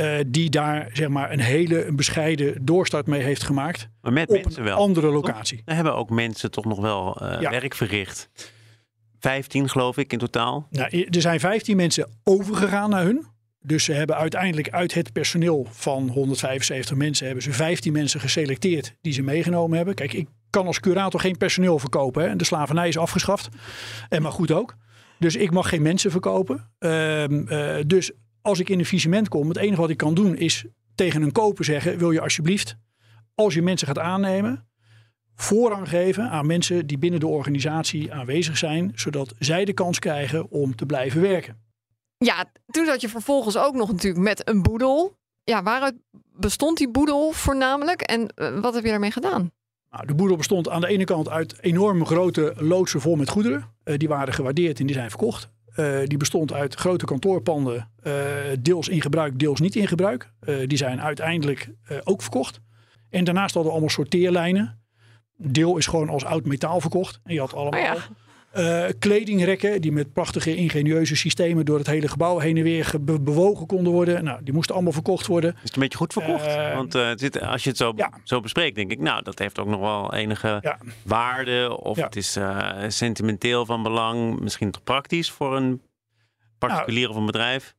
Eh, 0.00 0.24
die 0.26 0.50
daar 0.50 0.90
zeg 0.92 1.08
maar 1.08 1.32
een 1.32 1.40
hele 1.40 1.86
een 1.86 1.96
bescheiden 1.96 2.64
doorstart 2.64 3.06
mee 3.06 3.22
heeft 3.22 3.42
gemaakt. 3.42 3.88
Maar 4.00 4.12
met 4.12 4.28
Op 4.28 4.34
mensen 4.34 4.58
een 4.60 4.68
wel. 4.68 4.76
andere 4.76 5.06
locatie. 5.10 5.62
Er 5.64 5.74
hebben 5.74 5.94
ook 5.94 6.10
mensen 6.10 6.50
toch 6.50 6.64
nog 6.64 6.80
wel 6.80 7.16
eh, 7.20 7.40
Ja. 7.40 7.50
werk 7.50 7.74
verricht. 7.74 8.28
15 9.18 9.68
geloof 9.68 9.96
ik 9.96 10.12
in 10.12 10.18
totaal. 10.18 10.66
Nou, 10.70 11.06
er 11.10 11.20
zijn 11.20 11.40
15 11.40 11.76
mensen 11.76 12.08
overgegaan 12.24 12.90
naar 12.90 13.04
hun. 13.04 13.26
Dus 13.62 13.84
ze 13.84 13.92
hebben 13.92 14.16
uiteindelijk 14.16 14.68
uit 14.70 14.94
het 14.94 15.12
personeel 15.12 15.66
van 15.70 16.08
175 16.08 16.96
mensen... 16.96 17.26
hebben 17.26 17.44
ze 17.44 17.52
15 17.52 17.92
mensen 17.92 18.20
geselecteerd 18.20 18.94
die 19.00 19.12
ze 19.12 19.22
meegenomen 19.22 19.76
hebben. 19.76 19.94
Kijk, 19.94 20.12
ik 20.12 20.28
kan 20.50 20.66
als 20.66 20.80
curator 20.80 21.20
geen 21.20 21.36
personeel 21.36 21.78
verkopen. 21.78 22.28
Hè? 22.28 22.36
De 22.36 22.44
slavernij 22.44 22.88
is 22.88 22.98
afgeschaft. 22.98 23.48
En 24.08 24.22
maar 24.22 24.32
goed 24.32 24.52
ook. 24.52 24.76
Dus 25.18 25.36
ik 25.36 25.50
mag 25.50 25.68
geen 25.68 25.82
mensen 25.82 26.10
verkopen. 26.10 26.70
Ehm, 26.78 27.48
eh, 27.48 27.74
dus 27.86 28.10
als 28.42 28.58
ik 28.58 28.68
in 28.68 28.78
een 28.78 28.84
visement 28.84 29.28
kom... 29.28 29.48
het 29.48 29.56
enige 29.56 29.80
wat 29.80 29.90
ik 29.90 29.96
kan 29.96 30.14
doen 30.14 30.36
is 30.36 30.64
tegen 30.94 31.22
een 31.22 31.32
koper 31.32 31.64
zeggen... 31.64 31.98
wil 31.98 32.10
je 32.10 32.20
alsjeblieft, 32.20 32.76
als 33.34 33.54
je 33.54 33.62
mensen 33.62 33.86
gaat 33.86 33.98
aannemen 33.98 34.68
voorrang 35.40 35.88
geven 35.88 36.30
aan 36.30 36.46
mensen 36.46 36.86
die 36.86 36.98
binnen 36.98 37.20
de 37.20 37.26
organisatie 37.26 38.12
aanwezig 38.12 38.58
zijn, 38.58 38.92
zodat 38.94 39.34
zij 39.38 39.64
de 39.64 39.72
kans 39.72 39.98
krijgen 39.98 40.50
om 40.50 40.76
te 40.76 40.86
blijven 40.86 41.20
werken. 41.20 41.58
ja, 42.18 42.44
toen 42.66 42.84
zat 42.84 43.00
je 43.00 43.08
vervolgens 43.08 43.56
ook 43.56 43.74
nog 43.74 43.92
natuurlijk 43.92 44.24
met 44.24 44.48
een 44.48 44.62
boedel. 44.62 45.18
Ja, 45.44 45.62
waaruit 45.62 45.94
bestond 46.32 46.78
die 46.78 46.90
boedel 46.90 47.32
voornamelijk 47.32 48.00
en 48.00 48.28
eh, 48.34 48.60
wat 48.60 48.74
heb 48.74 48.84
je 48.84 48.90
daarmee 48.90 49.10
gedaan? 49.10 49.50
Nou, 49.90 50.06
de 50.06 50.14
boedel 50.14 50.36
bestond 50.36 50.68
aan 50.68 50.80
de 50.80 50.86
ene 50.86 51.04
kant 51.04 51.28
uit 51.28 51.58
enorme 51.60 52.04
grote 52.04 52.54
loodsen 52.56 53.00
vol 53.00 53.16
met 53.16 53.28
goederen. 53.28 53.74
Eh, 53.82 53.98
die 53.98 54.08
waren 54.08 54.34
gewaardeerd 54.34 54.80
en 54.80 54.86
die 54.86 54.94
zijn 54.94 55.10
verkocht. 55.10 55.48
Eh, 55.74 55.98
die 56.04 56.18
bestond 56.18 56.52
uit 56.52 56.74
grote 56.74 57.04
kantoorpanden, 57.04 57.90
eh, 58.02 58.12
deels 58.60 58.88
in 58.88 59.00
gebruik, 59.00 59.38
deels 59.38 59.60
niet 59.60 59.76
in 59.76 59.88
gebruik. 59.88 60.32
Eh, 60.40 60.56
die 60.66 60.78
zijn 60.78 61.00
uiteindelijk 61.00 61.70
ook 62.04 62.22
verkocht. 62.22 62.60
En 63.10 63.24
daarnaast 63.24 63.54
hadden 63.54 63.72
we 63.72 63.78
allemaal 63.78 63.94
sorteerlijnen. 63.94 64.82
Deel 65.36 65.76
is 65.76 65.86
gewoon 65.86 66.08
als 66.08 66.24
oud 66.24 66.44
metaal 66.44 66.80
verkocht. 66.80 67.20
En 67.24 67.34
je 67.34 67.40
had 67.40 67.54
allemaal 67.54 67.80
Oh 67.80 67.86
ja. 67.86 67.96
Eh, 68.50 68.84
kledingrekken 68.98 69.80
die 69.80 69.92
met 69.92 70.12
prachtige 70.12 70.56
ingenieuze 70.56 71.16
systemen 71.16 71.64
door 71.64 71.78
het 71.78 71.86
hele 71.86 72.08
gebouw 72.08 72.38
heen 72.38 72.56
en 72.56 72.62
weer 72.62 72.84
ge- 72.84 72.98
be- 73.00 73.20
bewogen 73.20 73.66
konden 73.66 73.92
worden. 73.92 74.24
Nou, 74.24 74.42
die 74.44 74.54
moesten 74.54 74.74
allemaal 74.74 74.92
verkocht 74.92 75.26
worden. 75.26 75.52
Is 75.54 75.60
het 75.62 75.74
een 75.74 75.82
beetje 75.82 75.98
goed 75.98 76.12
verkocht? 76.12 76.46
Eh, 76.46 76.74
Want 76.74 76.94
eh, 76.94 77.50
als 77.50 77.62
je 77.62 77.68
het 77.68 77.78
zo, 77.78 77.92
ja. 77.96 78.10
zo 78.24 78.40
bespreekt, 78.40 78.76
denk 78.76 78.90
ik, 78.90 78.98
nou, 79.00 79.22
dat 79.22 79.38
heeft 79.38 79.58
ook 79.58 79.66
nog 79.68 79.80
wel 79.80 80.14
enige 80.14 80.58
Ja. 80.62 80.78
waarde. 81.04 81.78
Of 81.82 81.96
Ja. 81.96 82.04
het 82.04 82.16
is 82.16 82.38
sentimenteel 82.88 83.66
van 83.66 83.82
belang. 83.82 84.40
Misschien 84.40 84.70
toch 84.70 84.82
praktisch 84.84 85.30
voor 85.30 85.56
een 85.56 85.82
particulier 86.58 87.08
of 87.10 87.16
een 87.16 87.26
bedrijf. 87.26 87.74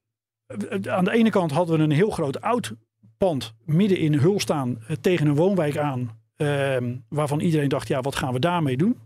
Aan 0.90 1.04
de 1.04 1.12
ene 1.12 1.30
kant 1.30 1.52
hadden 1.52 1.78
we 1.78 1.84
een 1.84 1.92
heel 1.92 2.10
groot 2.10 2.42
oud 2.42 2.74
pand 3.18 3.54
midden 3.66 3.98
in 3.98 4.14
Hul 4.14 4.40
staan 4.40 4.84
tegen 5.02 5.28
een 5.28 5.36
woonwijk 5.36 5.78
aan. 5.78 6.20
ehm, 6.36 6.96
waarvan 7.10 7.40
iedereen 7.40 7.70
dacht, 7.70 7.88
ja, 7.88 8.02
wat 8.02 8.16
gaan 8.16 8.34
we 8.34 8.40
daarmee 8.40 8.78
doen? 8.78 8.98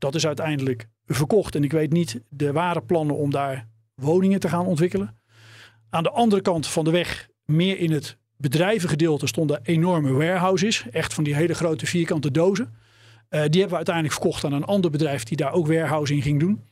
Dat 0.00 0.14
is 0.14 0.26
uiteindelijk 0.26 0.88
verkocht. 1.06 1.54
En 1.54 1.64
ik 1.64 1.72
weet 1.72 1.92
niet, 1.92 2.20
er 2.36 2.52
waren 2.52 2.84
plannen 2.86 3.16
om 3.16 3.30
daar 3.30 3.68
woningen 3.94 4.40
te 4.40 4.48
gaan 4.48 4.66
ontwikkelen. 4.66 5.18
Aan 5.90 6.02
de 6.02 6.10
andere 6.10 6.42
kant 6.42 6.66
van 6.66 6.84
de 6.84 6.90
weg, 6.90 7.28
meer 7.44 7.78
in 7.78 7.92
het 7.92 8.16
bedrijvengedeelte, 8.36 9.26
stonden 9.26 9.60
enorme 9.62 10.12
warehouses. 10.12 10.84
Echt 10.90 11.14
van 11.14 11.24
die 11.24 11.34
hele 11.34 11.54
grote 11.54 11.86
vierkante 11.86 12.30
dozen. 12.30 12.74
Eh, 13.28 13.40
die 13.40 13.50
hebben 13.50 13.68
we 13.70 13.76
uiteindelijk 13.76 14.14
verkocht 14.14 14.44
aan 14.44 14.52
een 14.52 14.64
ander 14.64 14.90
bedrijf 14.90 15.24
die 15.24 15.36
daar 15.36 15.52
ook 15.52 15.66
warehousing 15.66 16.22
ging 16.22 16.40
doen. 16.40 16.68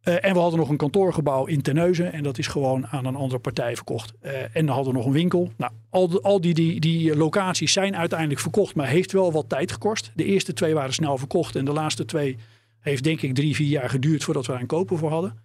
Eh, 0.00 0.24
en 0.24 0.32
we 0.32 0.38
hadden 0.38 0.58
nog 0.58 0.68
een 0.68 0.76
kantoorgebouw 0.76 1.44
in 1.46 1.62
Terneuzen. 1.62 2.12
En 2.12 2.22
dat 2.22 2.38
is 2.38 2.46
gewoon 2.46 2.86
aan 2.86 3.04
een 3.04 3.16
andere 3.16 3.40
partij 3.40 3.74
verkocht. 3.76 4.12
Eh, 4.20 4.32
en 4.52 4.66
dan 4.66 4.74
hadden 4.74 4.92
we 4.92 4.98
nog 4.98 5.06
een 5.06 5.12
winkel. 5.12 5.52
Nou, 5.56 5.72
al, 5.90 6.08
de- 6.08 6.20
al 6.22 6.40
die, 6.40 6.54
die, 6.54 6.80
die 6.80 7.16
locaties 7.16 7.72
zijn 7.72 7.96
uiteindelijk 7.96 8.40
verkocht. 8.40 8.74
Maar 8.74 8.86
heeft 8.86 9.12
wel 9.12 9.32
wat 9.32 9.48
tijd 9.48 9.72
gekost. 9.72 10.10
De 10.14 10.24
eerste 10.24 10.52
twee 10.52 10.74
waren 10.74 10.92
snel 10.94 11.18
verkocht. 11.18 11.56
En 11.56 11.64
de 11.64 11.72
laatste 11.72 12.04
twee 12.04 12.36
heeft 12.84 13.04
denk 13.04 13.22
ik 13.22 13.34
drie, 13.34 13.54
vier 13.54 13.68
jaar 13.68 13.90
geduurd 13.90 14.24
voordat 14.24 14.46
we 14.46 14.52
daar 14.52 14.60
een 14.60 14.66
koper 14.66 14.98
voor 14.98 15.10
hadden. 15.10 15.38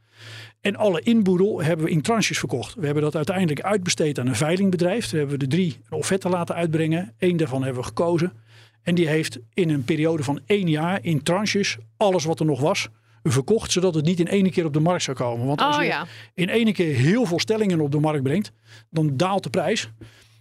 En 0.62 0.76
alle 0.76 1.02
inboedel 1.02 1.62
hebben 1.62 1.86
we 1.86 1.92
in 1.92 2.02
tranches 2.02 2.40
verkocht. 2.40 2.76
We 2.76 2.86
hebben 2.86 3.04
dat 3.04 3.16
uiteindelijk 3.16 3.62
uitbesteed 3.62 4.20
aan 4.20 4.28
een 4.28 4.36
veilingbedrijf. 4.36 5.10
Daar 5.10 5.20
hebben 5.20 5.40
we 5.40 5.48
de 5.48 5.56
drie 5.56 5.78
een 5.90 5.98
offerte 5.98 6.30
laten 6.30 6.56
uitbrengen. 6.56 7.14
Eén 7.18 7.38
daarvan 7.38 7.64
hebben 7.64 7.82
we 7.82 7.88
gekozen. 7.88 8.34
En 8.82 8.96
die 8.96 9.08
heeft 9.08 9.40
in 9.54 9.70
een 9.70 9.84
periode 9.84 10.24
van 10.24 10.40
één 10.46 10.70
jaar 10.70 11.00
in 11.02 11.24
tranches 11.24 11.78
alles 11.98 12.24
wat 12.24 12.40
er 12.40 12.46
nog 12.46 12.60
was 12.60 12.88
verkocht. 13.24 13.72
Zodat 13.72 13.96
het 13.96 14.06
niet 14.06 14.20
in 14.20 14.28
één 14.28 14.52
keer 14.52 14.66
op 14.66 14.74
de 14.74 14.80
markt 14.80 15.04
zou 15.04 15.18
komen. 15.18 15.48
Want 15.48 15.62
als 15.62 15.78
Oh 15.78 15.84
je 15.84 16.04
in 16.34 16.50
één 16.50 16.74
keer 16.74 16.96
heel 16.96 17.26
veel 17.26 17.40
stellingen 17.40 17.80
op 17.80 17.92
de 17.92 18.00
markt 18.00 18.24
brengt, 18.24 18.52
dan 18.90 19.18
daalt 19.18 19.44
de 19.44 19.50
prijs. 19.50 19.90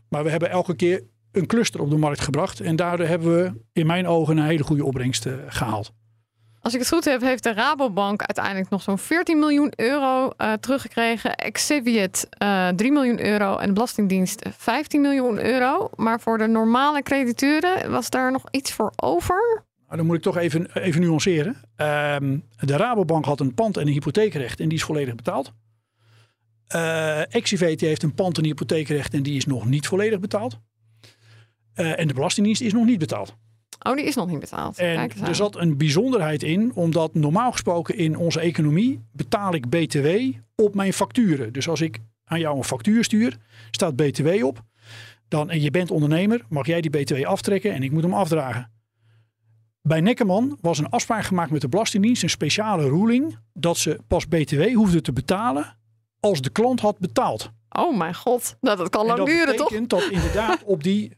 Maar 0.08 0.24
we 0.24 0.30
hebben 0.30 0.50
elke 0.50 0.76
keer 0.76 1.02
een 1.32 1.46
cluster 1.46 1.80
op 1.80 1.90
de 1.90 1.96
markt 1.96 2.20
gebracht. 2.20 2.61
En 2.61 2.76
daardoor 2.76 3.06
hebben 3.06 3.37
we 3.37 3.52
in 3.72 3.87
mijn 3.87 4.06
ogen 4.06 4.37
een 4.37 4.44
hele 4.44 4.62
goede 4.62 4.84
opbrengst 4.84 5.26
eh, 5.26 5.34
gehaald. 5.46 5.92
Als 6.60 6.74
ik 6.74 6.80
het 6.80 6.88
goed 6.88 7.04
heb, 7.04 7.20
heeft 7.20 7.42
de 7.42 7.52
Rabobank 7.52 8.22
uiteindelijk 8.22 8.70
nog 8.70 8.82
zo'n 8.82 8.98
14 8.98 9.38
miljoen 9.38 9.72
euro 9.76 10.30
eh, 10.36 10.52
teruggekregen. 10.52 11.34
Eh 11.34 12.68
3 12.68 12.92
miljoen 12.92 13.24
euro 13.24 13.56
en 13.56 13.66
de 13.66 13.72
Belastingdienst 13.72 14.46
15 14.56 15.00
miljoen 15.00 15.44
euro. 15.44 15.90
Maar 15.96 16.20
voor 16.20 16.38
de 16.38 16.46
normale 16.46 17.02
crediteuren 17.02 17.90
was 17.90 18.10
daar 18.10 18.32
nog 18.32 18.44
iets 18.50 18.72
voor 18.72 18.92
over? 18.96 19.64
Nou, 19.86 19.96
dan 19.96 20.06
moet 20.06 20.16
ik 20.16 20.22
toch 20.22 20.36
even, 20.36 20.82
even 20.82 21.00
nuanceren. 21.00 21.56
Ehm, 21.76 22.38
de 22.56 22.76
Rabobank 22.76 23.24
had 23.24 23.40
een 23.40 23.54
pand 23.54 23.76
en 23.76 23.86
een 23.86 23.92
hypotheekrecht 23.92 24.60
en 24.60 24.68
die 24.68 24.78
is 24.78 24.84
volledig 24.84 25.14
betaald. 25.14 25.52
Eh 26.66 27.34
Exivate 27.34 27.86
heeft 27.86 28.02
een 28.02 28.14
pand 28.14 28.36
en 28.36 28.42
een 28.42 28.48
hypotheekrecht 28.48 29.14
en 29.14 29.22
die 29.22 29.36
is 29.36 29.46
nog 29.46 29.66
niet 29.66 29.86
volledig 29.86 30.20
betaald. 30.20 30.58
Eh, 31.78 31.98
en 31.98 32.06
de 32.06 32.14
Belastingdienst 32.14 32.60
is 32.62 32.72
nog 32.72 32.84
niet 32.84 32.98
betaald. 32.98 33.36
Oh, 33.82 33.96
die 33.96 34.04
is 34.04 34.14
nog 34.14 34.28
niet 34.28 34.40
betaald. 34.40 34.78
En 34.78 34.96
Kijk 34.96 35.28
er 35.28 35.34
zat 35.34 35.56
een 35.56 35.76
bijzonderheid 35.76 36.42
in, 36.42 36.72
omdat 36.74 37.14
normaal 37.14 37.52
gesproken 37.52 37.96
in 37.96 38.16
onze 38.16 38.40
economie 38.40 39.00
betaal 39.12 39.54
ik 39.54 39.68
BTW 39.68 40.08
op 40.54 40.74
mijn 40.74 40.92
facturen. 40.92 41.52
Dus 41.52 41.68
als 41.68 41.80
ik 41.80 41.98
aan 42.24 42.40
jou 42.40 42.56
een 42.56 42.64
factuur 42.64 43.04
stuur, 43.04 43.36
staat 43.70 43.96
BTW 43.96 44.44
op. 44.44 44.62
Dan, 45.28 45.50
en 45.50 45.60
je 45.60 45.70
bent 45.70 45.90
ondernemer, 45.90 46.44
mag 46.48 46.66
jij 46.66 46.80
die 46.80 46.90
BTW 46.90 47.24
aftrekken 47.24 47.72
en 47.72 47.82
ik 47.82 47.92
moet 47.92 48.02
hem 48.02 48.14
afdragen. 48.14 48.70
Bij 49.82 50.00
Neckerman 50.00 50.58
was 50.60 50.78
een 50.78 50.88
afspraak 50.88 51.24
gemaakt 51.24 51.50
met 51.50 51.60
de 51.60 51.68
Belastingdienst, 51.68 52.22
een 52.22 52.30
speciale 52.30 52.88
ruling, 52.88 53.38
dat 53.52 53.76
ze 53.76 53.98
pas 54.06 54.28
BTW 54.28 54.74
hoefde 54.74 55.00
te 55.00 55.12
betalen 55.12 55.76
als 56.20 56.40
de 56.40 56.50
klant 56.50 56.80
had 56.80 56.98
betaald. 56.98 57.50
Oh 57.68 57.96
mijn 57.98 58.14
god, 58.14 58.56
nou, 58.60 58.76
dat 58.76 58.88
kan 58.88 59.06
lang 59.06 59.18
dat 59.18 59.26
duren 59.26 59.56
toch? 59.56 59.68
betekent 59.68 59.90
dat 59.90 60.08
inderdaad 60.10 60.62
op 60.64 60.82
die 60.82 61.12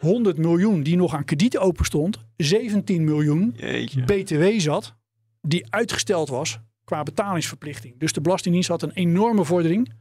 100 0.00 0.38
miljoen 0.38 0.82
die 0.82 0.96
nog 0.96 1.14
aan 1.14 1.24
krediet 1.24 1.58
open 1.58 1.84
stond, 1.84 2.18
17 2.36 3.04
miljoen 3.04 3.54
Jeetje. 3.56 4.02
BTW 4.02 4.60
zat, 4.60 4.94
die 5.40 5.66
uitgesteld 5.72 6.28
was 6.28 6.58
qua 6.84 7.02
betalingsverplichting. 7.02 7.98
Dus 7.98 8.12
de 8.12 8.20
Belastingdienst 8.20 8.68
had 8.68 8.82
een 8.82 8.92
enorme 8.92 9.44
vordering 9.44 9.92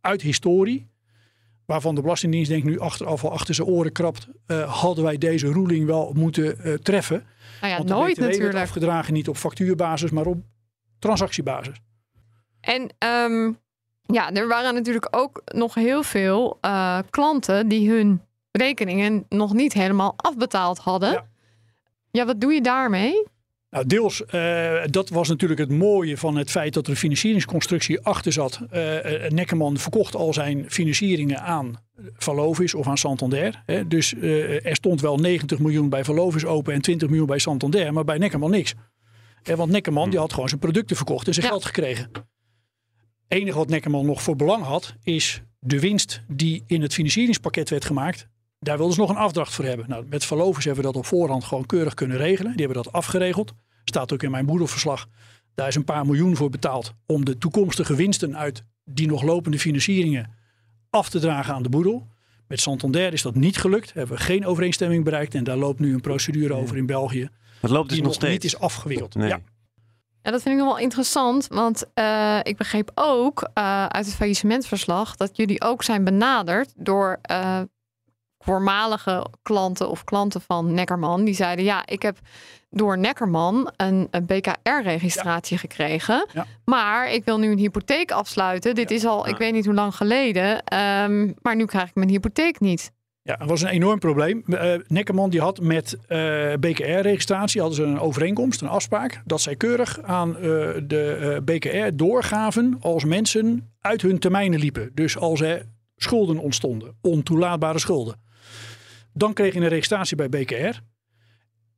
uit 0.00 0.22
historie, 0.22 0.90
waarvan 1.66 1.94
de 1.94 2.00
Belastingdienst 2.00 2.50
denkt 2.50 2.66
nu 2.66 2.78
achteraf 2.78 3.24
al 3.24 3.32
achter 3.32 3.54
zijn 3.54 3.68
oren 3.68 3.92
krabt, 3.92 4.28
eh, 4.46 4.80
hadden 4.80 5.04
wij 5.04 5.18
deze 5.18 5.52
ruling 5.52 5.86
wel 5.86 6.12
moeten 6.16 6.58
eh, 6.58 6.74
treffen. 6.74 7.26
Nou 7.60 7.72
ja, 7.72 7.76
Want 7.76 7.88
de 7.88 7.94
nooit 7.94 8.18
BTW 8.18 8.42
werd 8.42 8.54
afgedragen 8.54 9.12
niet 9.12 9.28
op 9.28 9.36
factuurbasis, 9.36 10.10
maar 10.10 10.26
op 10.26 10.38
transactiebasis. 10.98 11.76
En 12.60 12.94
ehm, 12.98 13.52
ja, 14.02 14.32
er 14.32 14.48
waren 14.48 14.74
natuurlijk 14.74 15.08
ook 15.10 15.42
nog 15.44 15.74
heel 15.74 16.02
veel 16.02 16.58
eh, 16.60 16.98
klanten 17.10 17.68
die 17.68 17.90
hun 17.90 18.20
rekeningen 18.50 19.26
nog 19.28 19.52
niet 19.52 19.72
helemaal 19.72 20.14
afbetaald 20.16 20.78
hadden. 20.78 21.12
Ja. 21.12 21.26
Ja, 22.10 22.26
wat 22.26 22.40
doe 22.40 22.52
je 22.52 22.60
daarmee? 22.60 23.26
Nou, 23.70 23.86
deels, 23.86 24.22
uh, 24.34 24.80
dat 24.90 25.08
was 25.08 25.28
natuurlijk 25.28 25.60
het 25.60 25.70
mooie 25.70 26.16
van 26.16 26.36
het 26.36 26.50
feit 26.50 26.74
dat 26.74 26.84
er 26.84 26.90
een 26.90 26.96
financieringsconstructie 26.96 28.00
achter 28.00 28.32
zat. 28.32 28.60
Uh, 28.60 28.70
Neckerman 29.28 29.78
verkocht 29.78 30.14
al 30.14 30.32
zijn 30.32 30.70
financieringen 30.70 31.40
aan 31.40 31.82
Valovis 32.16 32.74
of 32.74 32.86
aan 32.86 32.98
Santander. 32.98 33.62
Hè. 33.66 33.86
Dus 33.86 34.12
uh, 34.12 34.66
er 34.66 34.76
stond 34.76 35.00
wel 35.00 35.16
90 35.16 35.58
miljoen 35.58 35.88
bij 35.88 36.04
Valovis 36.04 36.44
open 36.44 36.74
en 36.74 36.80
20 36.80 37.08
miljoen 37.08 37.26
bij 37.26 37.38
Santander, 37.38 37.92
maar 37.92 38.04
bij 38.04 38.18
Neckerman 38.18 38.50
niks. 38.50 38.74
want 39.42 39.70
Neckerman 39.70 40.10
die 40.10 40.18
had 40.18 40.32
gewoon 40.32 40.48
zijn 40.48 40.60
producten 40.60 40.96
verkocht 40.96 41.26
en 41.26 41.34
zijn 41.34 41.46
geld 41.46 41.64
gekregen. 41.64 42.10
Het 42.12 43.38
enige 43.38 43.58
wat 43.58 43.68
Neckerman 43.68 44.06
nog 44.06 44.22
voor 44.22 44.36
belang 44.36 44.64
had, 44.64 44.94
is 45.02 45.42
de 45.60 45.80
winst 45.80 46.22
die 46.28 46.62
in 46.66 46.82
het 46.82 46.94
financieringspakket 46.94 47.70
werd 47.70 47.84
gemaakt. 47.84 48.28
Daar 48.58 48.76
wilden 48.76 48.94
ze 48.94 49.00
nog 49.00 49.10
een 49.10 49.16
afdracht 49.16 49.54
voor 49.54 49.64
hebben. 49.64 49.88
Nou, 49.88 50.04
met 50.08 50.24
Verlovers 50.24 50.64
hebben 50.64 50.84
we 50.84 50.90
dat 50.90 51.00
op 51.00 51.06
voorhand 51.06 51.44
gewoon 51.44 51.66
keurig 51.66 51.94
kunnen 51.94 52.16
regelen. 52.16 52.56
Die 52.56 52.66
hebben 52.66 52.82
dat 52.82 52.92
afgeregeld. 52.92 53.52
Staat 53.84 54.12
ook 54.12 54.22
in 54.22 54.30
mijn 54.30 54.46
boedelverslag. 54.46 55.08
Daar 55.54 55.68
is 55.68 55.74
een 55.74 55.84
paar 55.84 56.06
miljoen 56.06 56.36
voor 56.36 56.50
betaald 56.50 56.94
om 57.06 57.24
de 57.24 57.38
toekomstige 57.38 57.94
winsten 57.94 58.36
uit 58.36 58.64
die 58.84 59.06
nog 59.06 59.22
lopende 59.22 59.58
financieringen 59.58 60.30
af 60.90 61.08
te 61.08 61.18
dragen 61.18 61.54
aan 61.54 61.62
de 61.62 61.68
boedel. 61.68 62.06
Met 62.48 62.60
Santander 62.60 63.12
is 63.12 63.22
dat 63.22 63.34
niet 63.34 63.56
gelukt. 63.56 63.92
Hebben 63.92 64.16
we 64.16 64.22
geen 64.22 64.46
overeenstemming 64.46 65.04
bereikt. 65.04 65.34
En 65.34 65.44
daar 65.44 65.56
loopt 65.56 65.80
nu 65.80 65.94
een 65.94 66.00
procedure 66.00 66.54
over 66.54 66.76
in 66.76 66.86
België. 66.86 67.28
Dat 67.60 67.70
loopt 67.70 67.88
dus 67.88 67.96
die 67.96 68.06
nog 68.06 68.14
steeds. 68.14 68.32
niet 68.32 68.44
is 68.44 68.58
afgewikkeld. 68.58 69.14
Nee. 69.14 69.28
Ja. 69.28 69.40
Ja, 70.22 70.30
dat 70.30 70.42
vind 70.42 70.54
ik 70.54 70.60
nog 70.60 70.74
wel 70.74 70.82
interessant. 70.82 71.46
Want 71.46 71.84
uh, 71.94 72.38
ik 72.42 72.56
begreep 72.56 72.90
ook 72.94 73.50
uh, 73.54 73.86
uit 73.86 74.06
het 74.06 74.14
faillissementverslag 74.14 75.16
dat 75.16 75.36
jullie 75.36 75.62
ook 75.62 75.82
zijn 75.82 76.04
benaderd 76.04 76.72
door 76.76 77.18
uh, 77.30 77.60
voormalige 78.38 79.26
klanten 79.42 79.90
of 79.90 80.04
klanten 80.04 80.40
van 80.40 80.74
Neckerman. 80.74 81.24
Die 81.24 81.34
zeiden: 81.34 81.64
Ja, 81.64 81.86
ik 81.86 82.02
heb 82.02 82.18
door 82.70 82.98
Neckerman 82.98 83.72
een, 83.76 84.08
een 84.10 84.26
BKR-registratie 84.26 85.54
ja. 85.54 85.60
gekregen. 85.60 86.26
Ja. 86.32 86.46
Maar 86.64 87.12
ik 87.12 87.24
wil 87.24 87.38
nu 87.38 87.50
een 87.50 87.58
hypotheek 87.58 88.10
afsluiten. 88.10 88.74
Dit 88.74 88.90
ja. 88.90 88.96
is 88.96 89.04
al, 89.04 89.28
ik 89.28 89.36
weet 89.36 89.52
niet 89.52 89.64
hoe 89.64 89.74
lang 89.74 89.94
geleden. 89.94 90.50
Um, 91.02 91.34
maar 91.42 91.56
nu 91.56 91.64
krijg 91.64 91.88
ik 91.88 91.94
mijn 91.94 92.08
hypotheek 92.08 92.60
niet. 92.60 92.90
Ja, 93.22 93.36
dat 93.36 93.48
was 93.48 93.62
een 93.62 93.68
enorm 93.68 93.98
probleem. 93.98 94.42
Uh, 94.46 94.74
Neckerman 94.86 95.30
die 95.30 95.40
had 95.40 95.60
met 95.60 95.96
uh, 96.08 96.52
BKR-registratie 96.60 97.60
hadden 97.60 97.78
ze 97.78 97.84
een 97.84 98.00
overeenkomst, 98.00 98.60
een 98.60 98.68
afspraak, 98.68 99.22
dat 99.24 99.40
zij 99.40 99.56
keurig 99.56 100.02
aan 100.02 100.28
uh, 100.28 100.34
de 100.82 101.40
BKR 101.44 101.88
doorgaven 101.94 102.76
als 102.80 103.04
mensen 103.04 103.72
uit 103.80 104.02
hun 104.02 104.18
termijnen 104.18 104.58
liepen. 104.58 104.90
Dus 104.94 105.18
als 105.18 105.40
er 105.40 105.66
schulden 105.96 106.38
ontstonden, 106.38 106.96
ontoelaatbare 107.00 107.78
schulden. 107.78 108.20
Dan 109.18 109.32
kreeg 109.32 109.54
je 109.54 109.60
een 109.60 109.68
registratie 109.68 110.16
bij 110.16 110.28
BKR. 110.28 110.78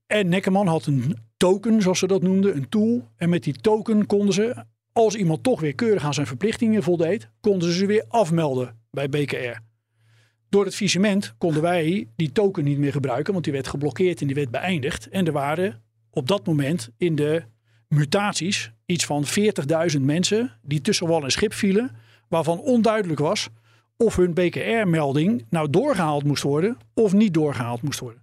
En 0.07 0.29
Neckerman 0.29 0.67
had 0.67 0.87
een 0.87 1.17
token, 1.37 1.83
zoals 1.83 1.99
ze 1.99 2.07
dat 2.07 2.23
noemden, 2.23 2.57
een 2.57 2.69
tool. 2.69 3.09
En 3.17 3.29
met 3.29 3.43
die 3.43 3.55
token 3.55 4.07
konden 4.07 4.35
ze, 4.35 4.65
als 4.93 5.15
iemand 5.15 5.43
toch 5.43 5.61
weer 5.61 5.75
keurig 5.75 6.05
aan 6.05 6.15
zijn 6.15 6.27
verplichtingen 6.27 6.83
voldeed, 6.83 7.29
konden 7.41 7.73
ze 7.73 7.79
ze 7.79 7.87
weer 7.87 8.05
afmelden 8.09 8.79
bij 8.91 9.09
BKR. 9.09 9.59
Door 10.49 10.65
het 10.65 10.75
visement 10.75 11.35
konden 11.39 11.63
wij 11.63 12.09
die 12.17 12.33
token 12.33 12.65
niet 12.65 12.79
meer 12.79 12.93
gebruiken, 12.93 13.33
want 13.33 13.45
die 13.45 13.53
werd 13.53 13.69
geblokkeerd 13.69 14.21
en 14.21 14.27
die 14.27 14.37
werd 14.37 14.51
beëindigd. 14.51 15.09
En 15.09 15.27
er 15.27 15.33
waren 15.33 15.83
op 16.11 16.29
dat 16.29 16.47
moment 16.47 16.91
in 16.97 17.15
de 17.15 17.43
mutaties 17.89 18.73
iets 18.87 19.05
van 19.05 19.25
40.000 19.95 20.01
mensen 20.01 20.59
die 20.63 20.81
tussen 20.81 21.07
wal 21.07 21.25
en 21.25 21.31
schip 21.31 21.53
vielen, 21.53 21.91
waarvan 22.29 22.61
onduidelijk 22.61 23.21
was 23.21 23.49
of 24.05 24.17
hun 24.17 24.35
BKR-melding 24.35 25.47
nou 25.51 25.71
doorgehaald 25.71 26.25
moest 26.25 26.43
worden 26.43 26.77
of 26.95 27.13
niet 27.13 27.35
doorgehaald 27.35 27.83
moest 27.83 28.01
worden. 28.01 28.23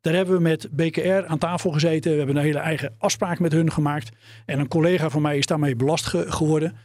Daar 0.00 0.14
hebben 0.14 0.34
we 0.34 0.40
met 0.40 0.68
BKR 0.70 1.26
aan 1.26 1.38
tafel 1.38 1.70
gezeten. 1.70 2.10
We 2.10 2.16
hebben 2.16 2.36
een 2.36 2.42
hele 2.42 2.58
eigen 2.58 2.94
afspraak 2.98 3.38
met 3.38 3.52
hun 3.52 3.72
gemaakt. 3.72 4.10
En 4.46 4.58
een 4.58 4.68
collega 4.68 5.10
van 5.10 5.22
mij 5.22 5.38
is 5.38 5.46
daarmee 5.46 5.76
belast 5.76 6.06
ge 6.06 6.32
geworden. 6.32 6.76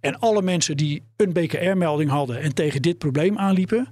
En 0.00 0.18
alle 0.18 0.42
mensen 0.42 0.76
die 0.76 1.06
een 1.16 1.32
BKR-melding 1.32 2.10
hadden 2.10 2.40
en 2.40 2.54
tegen 2.54 2.82
dit 2.82 2.98
probleem 2.98 3.38
aanliepen, 3.38 3.88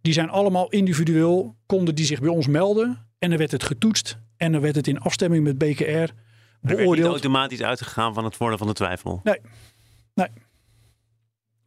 die 0.00 0.12
zijn 0.12 0.28
allemaal 0.28 0.68
individueel, 0.68 1.56
konden 1.66 1.94
die 1.94 2.04
zich 2.04 2.20
bij 2.20 2.30
ons 2.30 2.46
melden. 2.46 3.06
En 3.18 3.28
dan 3.28 3.38
werd 3.38 3.52
het 3.52 3.64
getoetst. 3.64 4.18
En 4.36 4.52
dan 4.52 4.60
werd 4.60 4.76
het 4.76 4.86
in 4.86 4.98
afstemming 4.98 5.44
met 5.44 5.58
BKR 5.58 5.84
beoordeeld. 5.84 6.12
Er 6.60 6.76
werd 6.76 6.96
niet 6.96 7.04
automatisch 7.04 7.62
uitgegaan 7.62 8.14
van 8.14 8.24
het 8.24 8.36
voordeel 8.36 8.58
van 8.58 8.66
de 8.66 8.72
twijfel? 8.72 9.20
Nee. 9.24 9.40
Nee. 10.14 10.28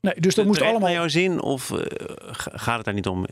Nee, 0.01 0.13
dus 0.19 0.35
dat 0.35 0.45
moest 0.45 0.61
allemaal. 0.61 0.91
jouw 0.91 1.07
zin 1.07 1.41
of 1.41 1.69
uh, 1.69 1.79
gaat 2.35 2.75
het 2.75 2.85
daar 2.85 2.93
niet 2.93 3.07
om? 3.07 3.25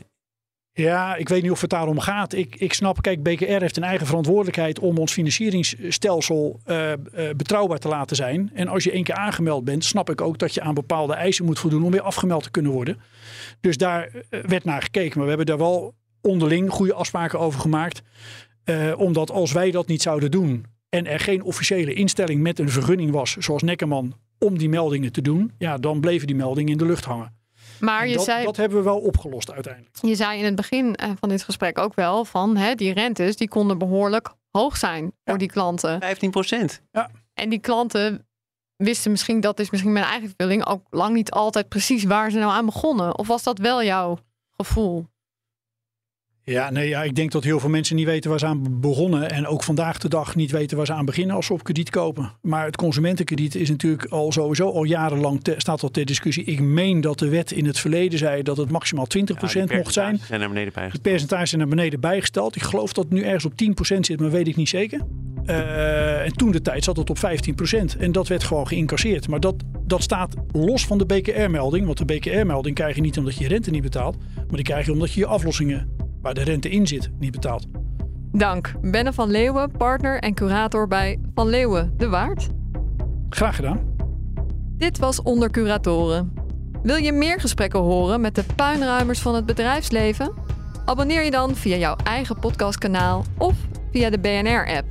Ja, 0.72 1.16
ik 1.16 1.28
weet 1.28 1.42
niet 1.42 1.50
of 1.50 1.60
het 1.60 1.70
daarom 1.70 1.98
gaat. 1.98 2.32
Ik, 2.32 2.56
ik 2.56 2.72
snap, 2.72 3.02
kijk, 3.02 3.22
BKR 3.22 3.44
heeft 3.44 3.76
een 3.76 3.82
eigen 3.82 4.06
verantwoordelijkheid 4.06 4.78
om 4.78 4.98
ons 4.98 5.12
financieringsstelsel 5.12 6.60
uh, 6.66 6.90
uh, 6.90 6.96
betrouwbaar 7.36 7.78
te 7.78 7.88
laten 7.88 8.16
zijn. 8.16 8.50
En 8.54 8.68
als 8.68 8.84
je 8.84 8.92
één 8.92 9.04
keer 9.04 9.14
aangemeld 9.14 9.64
bent, 9.64 9.84
snap 9.84 10.10
ik 10.10 10.20
ook 10.20 10.38
dat 10.38 10.54
je 10.54 10.60
aan 10.60 10.74
bepaalde 10.74 11.14
eisen 11.14 11.44
moet 11.44 11.58
voldoen 11.58 11.84
om 11.84 11.90
weer 11.90 12.00
afgemeld 12.00 12.42
te 12.42 12.50
kunnen 12.50 12.72
worden. 12.72 13.00
Dus 13.60 13.76
daar 13.76 14.10
werd 14.28 14.64
naar 14.64 14.82
gekeken. 14.82 15.12
Maar 15.14 15.22
we 15.22 15.28
hebben 15.28 15.46
daar 15.46 15.58
wel 15.58 15.94
onderling 16.22 16.70
goede 16.70 16.94
afspraken 16.94 17.38
over 17.38 17.60
gemaakt. 17.60 18.02
Omdat 18.96 19.30
als 19.30 19.52
wij 19.52 19.70
dat 19.70 19.86
niet 19.86 20.02
zouden 20.02 20.30
doen 20.30 20.66
en 20.88 21.06
er 21.06 21.20
geen 21.20 21.42
officiële 21.42 21.92
instelling 21.92 22.40
met 22.42 22.58
een 22.58 22.70
vergunning 22.70 23.10
was, 23.10 23.36
zoals 23.36 23.62
Neckerman, 23.62 24.14
om 24.44 24.58
die 24.58 24.68
meldingen 24.68 25.12
te 25.12 25.22
doen, 25.22 25.52
ja, 25.58 25.78
dan 25.78 26.00
bleven 26.00 26.26
die 26.26 26.36
meldingen 26.36 26.72
in 26.72 26.78
de 26.78 26.86
lucht 26.86 27.04
hangen. 27.04 27.38
Maar 27.80 28.08
je 28.08 28.14
dat, 28.14 28.24
zei, 28.24 28.44
dat 28.44 28.56
hebben 28.56 28.78
we 28.78 28.84
wel 28.84 28.98
opgelost 28.98 29.52
uiteindelijk. 29.52 29.96
Je 30.02 30.14
zei 30.14 30.38
in 30.38 30.44
het 30.44 30.54
begin 30.54 30.96
van 31.20 31.28
dit 31.28 31.42
gesprek 31.42 31.78
ook 31.78 31.94
wel 31.94 32.24
van 32.24 32.56
hè, 32.56 32.74
die 32.74 32.92
rentes 32.92 33.36
die 33.36 33.48
konden 33.48 33.78
behoorlijk 33.78 34.34
hoog 34.50 34.76
zijn 34.76 35.04
ja. 35.04 35.10
voor 35.24 35.38
die 35.38 35.50
klanten. 35.50 36.00
15 36.00 36.30
procent. 36.30 36.82
Ja. 36.92 37.10
En 37.34 37.48
die 37.48 37.58
klanten 37.58 38.26
wisten 38.76 39.10
misschien, 39.10 39.40
dat 39.40 39.60
is 39.60 39.70
misschien 39.70 39.92
mijn 39.92 40.04
eigen 40.04 40.28
vervulling, 40.28 40.66
ook 40.66 40.86
lang 40.90 41.14
niet 41.14 41.30
altijd 41.30 41.68
precies 41.68 42.04
waar 42.04 42.30
ze 42.30 42.38
nou 42.38 42.52
aan 42.52 42.66
begonnen. 42.66 43.18
Of 43.18 43.26
was 43.26 43.42
dat 43.42 43.58
wel 43.58 43.82
jouw 43.82 44.18
gevoel? 44.56 45.06
Ja, 46.44 46.70
nee, 46.70 46.88
ja, 46.88 47.02
ik 47.02 47.14
denk 47.14 47.30
dat 47.32 47.44
heel 47.44 47.60
veel 47.60 47.68
mensen 47.68 47.96
niet 47.96 48.06
weten 48.06 48.30
waar 48.30 48.38
ze 48.38 48.46
aan 48.46 48.80
begonnen. 48.80 49.30
En 49.30 49.46
ook 49.46 49.62
vandaag 49.62 49.98
de 49.98 50.08
dag 50.08 50.34
niet 50.34 50.50
weten 50.50 50.76
waar 50.76 50.86
ze 50.86 50.92
aan 50.92 51.04
beginnen 51.04 51.36
als 51.36 51.46
ze 51.46 51.52
op 51.52 51.62
krediet 51.62 51.90
kopen. 51.90 52.32
Maar 52.42 52.64
het 52.64 52.76
consumentenkrediet 52.76 53.54
is 53.54 53.68
natuurlijk 53.70 54.04
al 54.04 54.32
sowieso 54.32 54.70
al 54.70 54.84
jarenlang 54.84 55.42
te, 55.42 55.54
staat 55.56 55.82
al 55.82 55.90
ter 55.90 56.04
discussie. 56.04 56.44
Ik 56.44 56.60
meen 56.60 57.00
dat 57.00 57.18
de 57.18 57.28
wet 57.28 57.50
in 57.52 57.66
het 57.66 57.78
verleden 57.78 58.18
zei 58.18 58.42
dat 58.42 58.56
het 58.56 58.70
maximaal 58.70 59.06
20% 59.18 59.20
ja, 59.50 59.76
mocht 59.76 59.92
zijn. 59.92 60.18
Zijn 60.26 60.40
naar 60.40 60.48
beneden 60.48 60.72
bijgesteld. 60.72 61.04
De 61.04 61.10
percentages 61.10 61.48
zijn 61.48 61.60
naar 61.60 61.70
beneden 61.70 62.00
bijgesteld. 62.00 62.56
Ik 62.56 62.62
geloof 62.62 62.92
dat 62.92 63.04
het 63.04 63.12
nu 63.12 63.22
ergens 63.22 63.44
op 63.44 63.52
10% 63.52 64.00
zit, 64.00 64.20
maar 64.20 64.30
weet 64.30 64.48
ik 64.48 64.56
niet 64.56 64.68
zeker. 64.68 65.00
Uh, 65.46 66.24
en 66.24 66.32
toen 66.32 66.50
de 66.50 66.62
tijd 66.62 66.84
zat 66.84 66.96
het 66.96 67.10
op 67.10 67.18
15%. 67.96 67.98
En 67.98 68.12
dat 68.12 68.28
werd 68.28 68.44
gewoon 68.44 68.66
geïncasseerd. 68.66 69.28
Maar 69.28 69.40
dat, 69.40 69.54
dat 69.86 70.02
staat 70.02 70.34
los 70.52 70.86
van 70.86 70.98
de 70.98 71.06
BKR-melding. 71.06 71.86
Want 71.86 71.98
de 71.98 72.04
BKR-melding 72.04 72.74
krijg 72.74 72.94
je 72.94 73.00
niet 73.00 73.18
omdat 73.18 73.34
je 73.34 73.42
je 73.42 73.48
rente 73.48 73.70
niet 73.70 73.82
betaalt. 73.82 74.16
Maar 74.36 74.56
die 74.56 74.62
krijg 74.62 74.86
je 74.86 74.92
omdat 74.92 75.12
je 75.12 75.20
je 75.20 75.26
aflossingen 75.26 75.99
waar 76.22 76.34
de 76.34 76.42
rente 76.42 76.68
in 76.68 76.86
zit, 76.86 77.10
niet 77.18 77.32
betaalt. 77.32 77.66
Dank. 78.32 78.72
Benne 78.80 79.12
van 79.12 79.30
Leeuwen, 79.30 79.70
partner 79.70 80.18
en 80.20 80.34
curator 80.34 80.86
bij 80.86 81.18
Van 81.34 81.48
Leeuwen 81.48 81.94
de 81.96 82.08
Waard. 82.08 82.48
Graag 83.28 83.56
gedaan. 83.56 83.80
Dit 84.76 84.98
was 84.98 85.22
Onder 85.22 85.50
Curatoren. 85.50 86.32
Wil 86.82 86.96
je 86.96 87.12
meer 87.12 87.40
gesprekken 87.40 87.80
horen 87.80 88.20
met 88.20 88.34
de 88.34 88.44
puinruimers 88.56 89.20
van 89.20 89.34
het 89.34 89.46
bedrijfsleven? 89.46 90.32
Abonneer 90.84 91.24
je 91.24 91.30
dan 91.30 91.54
via 91.54 91.76
jouw 91.76 91.96
eigen 92.04 92.38
podcastkanaal 92.38 93.24
of 93.38 93.54
via 93.90 94.10
de 94.10 94.18
BNR-app. 94.18 94.90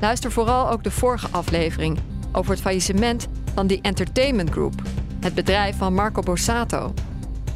Luister 0.00 0.32
vooral 0.32 0.70
ook 0.70 0.84
de 0.84 0.90
vorige 0.90 1.28
aflevering 1.30 1.98
over 2.32 2.50
het 2.50 2.60
faillissement 2.60 3.28
van 3.54 3.66
The 3.66 3.78
Entertainment 3.82 4.50
Group, 4.50 4.82
het 5.20 5.34
bedrijf 5.34 5.76
van 5.76 5.94
Marco 5.94 6.22
Borsato. 6.22 6.94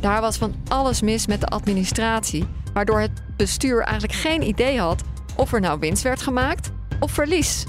Daar 0.01 0.21
was 0.21 0.37
van 0.37 0.55
alles 0.69 1.03
mis 1.03 1.27
met 1.27 1.41
de 1.41 1.47
administratie 1.47 2.47
waardoor 2.73 3.01
het 3.01 3.23
bestuur 3.37 3.83
eigenlijk 3.83 4.19
geen 4.19 4.43
idee 4.43 4.79
had 4.79 5.03
of 5.37 5.53
er 5.53 5.61
nou 5.61 5.79
winst 5.79 6.03
werd 6.03 6.23
gemaakt 6.23 6.71
of 7.01 7.11
verlies. 7.11 7.65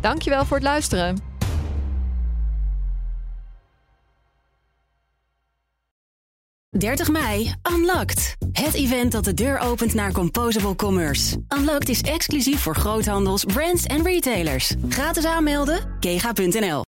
Dankjewel 0.00 0.44
voor 0.44 0.56
het 0.56 0.66
luisteren. 0.66 1.30
...30 6.84 7.10
mei, 7.10 7.54
Unlocked. 7.72 8.36
Het 8.52 8.74
event 8.74 9.12
dat 9.12 9.24
de 9.24 9.34
deur 9.34 9.58
opent 9.58 9.94
naar 9.94 10.12
Composable 10.12 10.76
Commerce. 10.76 11.36
Unlocked 11.58 11.88
is 11.88 12.00
exclusief 12.00 12.60
voor 12.60 12.76
groothandels, 12.76 13.44
brands 13.44 13.84
en 13.84 14.04
retailers. 14.04 14.74
Gratis 14.88 15.24
aanmelden, 15.24 15.96
kega.nl. 16.00 16.91